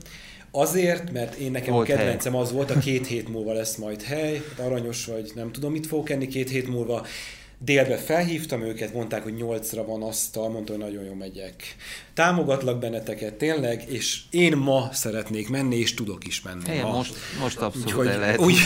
[0.55, 2.41] Azért, mert én nekem volt a kedvencem hely.
[2.41, 6.09] az volt, a két hét múlva lesz majd hely, aranyos vagy, nem tudom, mit fogok
[6.09, 7.05] enni két hét múlva.
[7.57, 11.75] Délbe felhívtam őket, mondták, hogy nyolcra van asztal, mondta, hogy nagyon jó megyek.
[12.13, 16.65] Támogatlak benneteket tényleg, és én ma szeretnék menni, és tudok is menni.
[16.65, 18.39] Helyen, most, most abszolút úgyhogy, el lehet.
[18.39, 18.57] Úgy,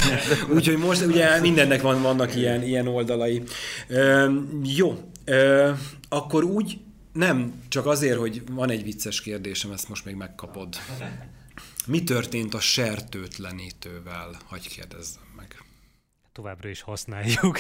[0.56, 3.42] úgyhogy most ugye mindennek van, vannak ilyen, ilyen oldalai.
[3.88, 4.32] Ö,
[4.64, 5.72] jó, ö,
[6.10, 6.78] akkor úgy
[7.14, 10.76] nem, csak azért, hogy van egy vicces kérdésem, ezt most még megkapod.
[11.88, 14.38] Mi történt a sertőtlenítővel?
[14.46, 15.27] Hagy kérdezzem
[16.38, 17.60] továbbra is használjuk.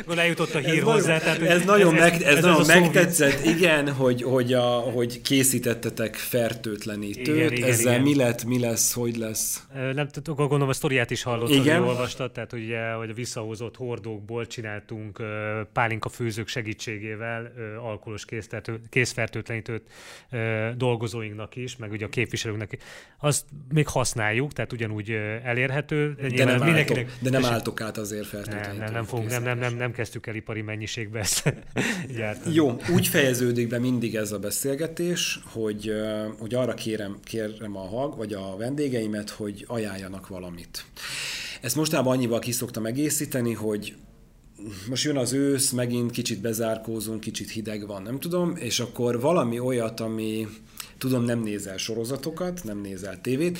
[0.00, 1.18] Akkor eljutott a hír ez hozzá.
[1.18, 4.64] Nagyon, tehát, ez, ez nagyon, meg, ez, ez, ez nagyon megtetszett, igen, hogy, hogy, a,
[4.64, 7.26] hogy készítettetek fertőtlenítőt.
[7.26, 8.02] Igen, igen, Ezzel igen.
[8.02, 9.66] mi lett, mi lesz, hogy lesz?
[9.94, 11.78] Nem tudom, gondolom a sztoriát is hallottad, igen.
[11.78, 15.22] hogy olvastad, tehát ugye, hogy a visszahozott hordókból csináltunk
[15.72, 18.24] pálinka főzők segítségével alkoholos
[18.88, 19.82] készfertőtlenítőt
[20.76, 22.78] dolgozóinknak is, meg ugye a képviselőknek.
[23.20, 25.10] Azt még használjuk, tehát ugyanúgy
[25.44, 26.16] elérhető.
[26.34, 28.78] De nem mindenkinek, de nem álltok át azért feltétlenül.
[28.78, 31.54] Nem, nem, fogunk, nem, nem, nem, nem kezdtük el ipari mennyiségbe ezt
[32.16, 32.54] gyártani.
[32.54, 35.92] Jó, úgy fejeződik be mindig ez a beszélgetés, hogy,
[36.38, 40.84] hogy arra kérem, kérem a hag, vagy a vendégeimet, hogy ajánljanak valamit.
[41.60, 43.94] Ezt mostában annyival ki szoktam egészíteni, hogy
[44.88, 49.58] most jön az ősz, megint kicsit bezárkózunk, kicsit hideg van, nem tudom, és akkor valami
[49.58, 50.46] olyat, ami,
[50.98, 53.58] Tudom, nem nézel sorozatokat, nem nézel tévét,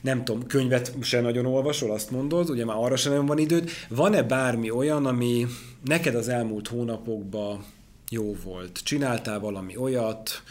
[0.00, 3.70] nem tudom, könyvet se nagyon olvasol, azt mondod, ugye már arra sem nagyon van időd.
[3.88, 5.46] Van-e bármi olyan, ami
[5.84, 7.64] neked az elmúlt hónapokban
[8.10, 8.80] jó volt?
[8.82, 10.42] Csináltál valami olyat,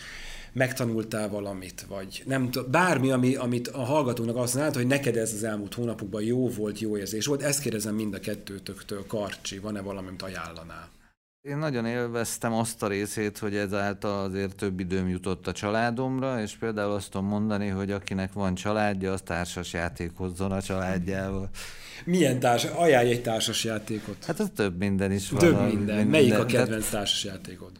[0.53, 5.33] megtanultál valamit, vagy nem tudom, bármi, ami, amit a hallgatónak azt mondod, hogy neked ez
[5.33, 9.81] az elmúlt hónapokban jó volt, jó érzés volt, ezt kérdezem mind a kettőtöktől, Karcsi, van-e
[9.81, 10.89] valami, amit ajánlanál?
[11.47, 16.55] Én nagyon élveztem azt a részét, hogy ezáltal azért több időm jutott a családomra, és
[16.55, 21.49] például azt tudom mondani, hogy akinek van családja, az társas játékozzon a családjával.
[22.05, 22.63] Milyen társ?
[22.63, 24.25] Ajánlj egy társas játékot.
[24.25, 25.39] Hát az több minden is van.
[25.39, 25.75] Több minden.
[25.75, 26.07] minden.
[26.07, 27.71] Melyik a kedvenc társas játékod?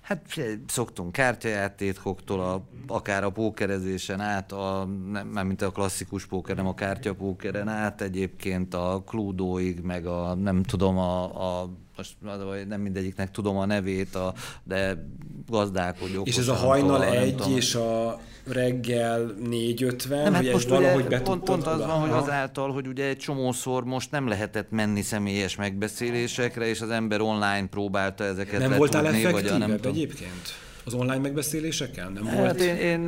[0.00, 6.66] Hát szoktunk kártyajátékoktól, a, akár a pókerezésen át, a, nem, mint a klasszikus póker, nem
[6.66, 11.24] a kártyapókeren át, egyébként a klúdóig, meg a nem tudom, a,
[11.60, 14.34] a most nem mindegyiknek tudom a nevét, a,
[14.64, 15.06] de
[15.46, 16.22] gazdálkodó.
[16.24, 21.42] És ez a hajnal egy és a reggel 4.50, nem, hát most valahogy ugye, pont,
[21.42, 26.66] pont az van, hogy azáltal, hogy ugye egy csomószor most nem lehetett menni személyes megbeszélésekre,
[26.66, 30.67] és az ember online próbálta ezeket Nem voltál effektívebb vagy a, nem egyébként?
[30.88, 32.12] Az online megbeszéléseken?
[32.12, 32.60] Nem hát volt?
[32.60, 33.00] Én, én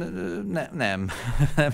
[0.48, 1.08] ne, nem.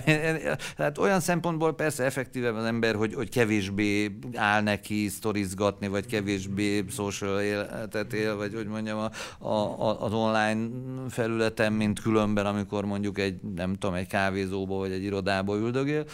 [0.77, 6.85] hát olyan szempontból persze effektívebb az ember, hogy, hogy kevésbé áll neki sztorizgatni, vagy kevésbé
[6.89, 10.67] social életet él, vagy hogy mondjam, a, a, az online
[11.09, 16.05] felületen, mint különben, amikor mondjuk egy, nem tudom, egy kávézóba, vagy egy irodába üldögél.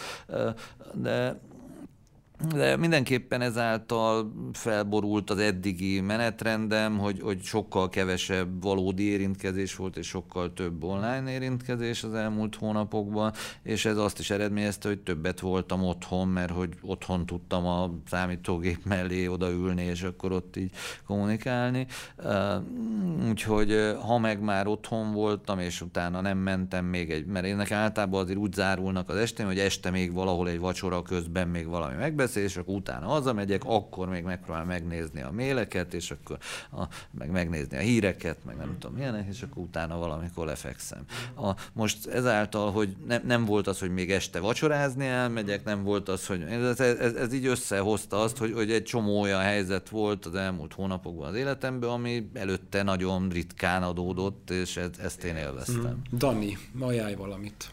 [0.92, 1.40] De
[2.38, 10.06] de mindenképpen ezáltal felborult az eddigi menetrendem, hogy, hogy sokkal kevesebb valódi érintkezés volt, és
[10.06, 13.32] sokkal több online érintkezés az elmúlt hónapokban,
[13.62, 18.78] és ez azt is eredményezte, hogy többet voltam otthon, mert hogy otthon tudtam a számítógép
[18.84, 20.70] mellé odaülni, és akkor ott így
[21.06, 21.86] kommunikálni.
[23.28, 27.78] Úgyhogy ha meg már otthon voltam, és utána nem mentem még egy, mert én nekem
[27.78, 31.94] általában azért úgy zárulnak az estém, hogy este még valahol egy vacsora közben még valami
[31.94, 36.38] megbeszél, és akkor utána hazamegyek, akkor még megpróbálom megnézni a méleket, és akkor
[36.72, 41.04] a, meg megnézni a híreket, meg nem tudom milyenek, és akkor utána valamikor lefekszem.
[41.36, 46.08] A, most ezáltal, hogy ne, nem volt az, hogy még este vacsorázni elmegyek, nem volt
[46.08, 50.26] az, hogy ez, ez, ez így összehozta azt, hogy, hogy egy csomó olyan helyzet volt
[50.26, 56.02] az elmúlt hónapokban az életemben, ami előtte nagyon ritkán adódott, és ezt, ezt én élveztem.
[56.14, 56.18] Mm.
[56.18, 57.70] Dani, ajánlj valamit.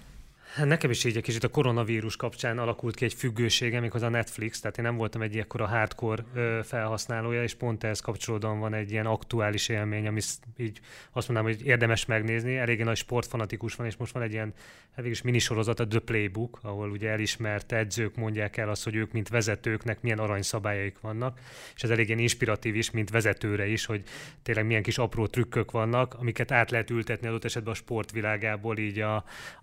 [0.53, 4.09] Hát nekem is így egy kicsit a koronavírus kapcsán alakult ki egy függősége, méghozzá a
[4.09, 6.23] Netflix, tehát én nem voltam egy a hardcore
[6.63, 10.21] felhasználója, és pont ehhez kapcsolódóan van egy ilyen aktuális élmény, ami
[10.57, 10.79] így
[11.11, 14.53] azt mondanám, hogy érdemes megnézni, eléggé nagy sportfanatikus van, és most van egy ilyen
[14.95, 19.29] végülis minisorozat, a The Playbook, ahol ugye elismert edzők mondják el azt, hogy ők, mint
[19.29, 21.39] vezetőknek milyen aranyszabályaik vannak,
[21.75, 24.03] és ez elég ilyen inspiratív is, mint vezetőre is, hogy
[24.43, 28.99] tényleg milyen kis apró trükkök vannak, amiket át lehet ültetni adott esetben a sportvilágából így
[28.99, 29.15] a,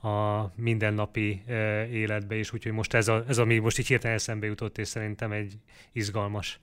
[0.09, 1.43] a mind mindennapi
[1.93, 5.33] életbe is, úgyhogy most ez, a, ez ami most így hirtelen eszembe jutott, és szerintem
[5.33, 5.59] egy
[5.93, 6.61] izgalmas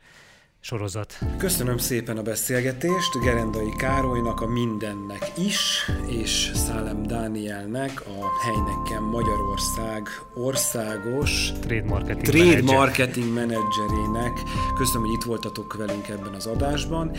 [0.60, 1.20] sorozat.
[1.38, 10.08] Köszönöm szépen a beszélgetést Gerendai Károlynak, a Mindennek is, és Szálem Dánielnek, a Helyneken Magyarország
[10.36, 12.76] országos trade marketing, trade manager.
[12.76, 14.32] marketing menedzserének.
[14.76, 17.12] Köszönöm, hogy itt voltatok velünk ebben az adásban.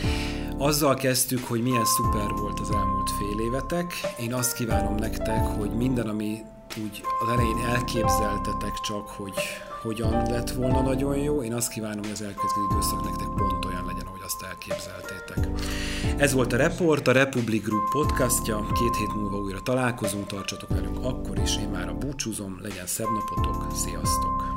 [0.57, 3.93] Azzal kezdtük, hogy milyen szuper volt az elmúlt fél évetek.
[4.19, 6.37] Én azt kívánom nektek, hogy minden, ami
[6.83, 9.33] úgy az elején elképzeltetek csak, hogy
[9.81, 11.43] hogyan lett volna nagyon jó.
[11.43, 15.47] Én azt kívánom, hogy az elkövetkező időszak nektek pont olyan legyen, ahogy azt elképzeltétek.
[16.17, 18.67] Ez volt a Report, a Republic Group podcastja.
[18.73, 21.57] Két hét múlva újra találkozunk, tartsatok velünk akkor is.
[21.57, 24.56] Én már a búcsúzom, legyen szebb napotok, sziasztok!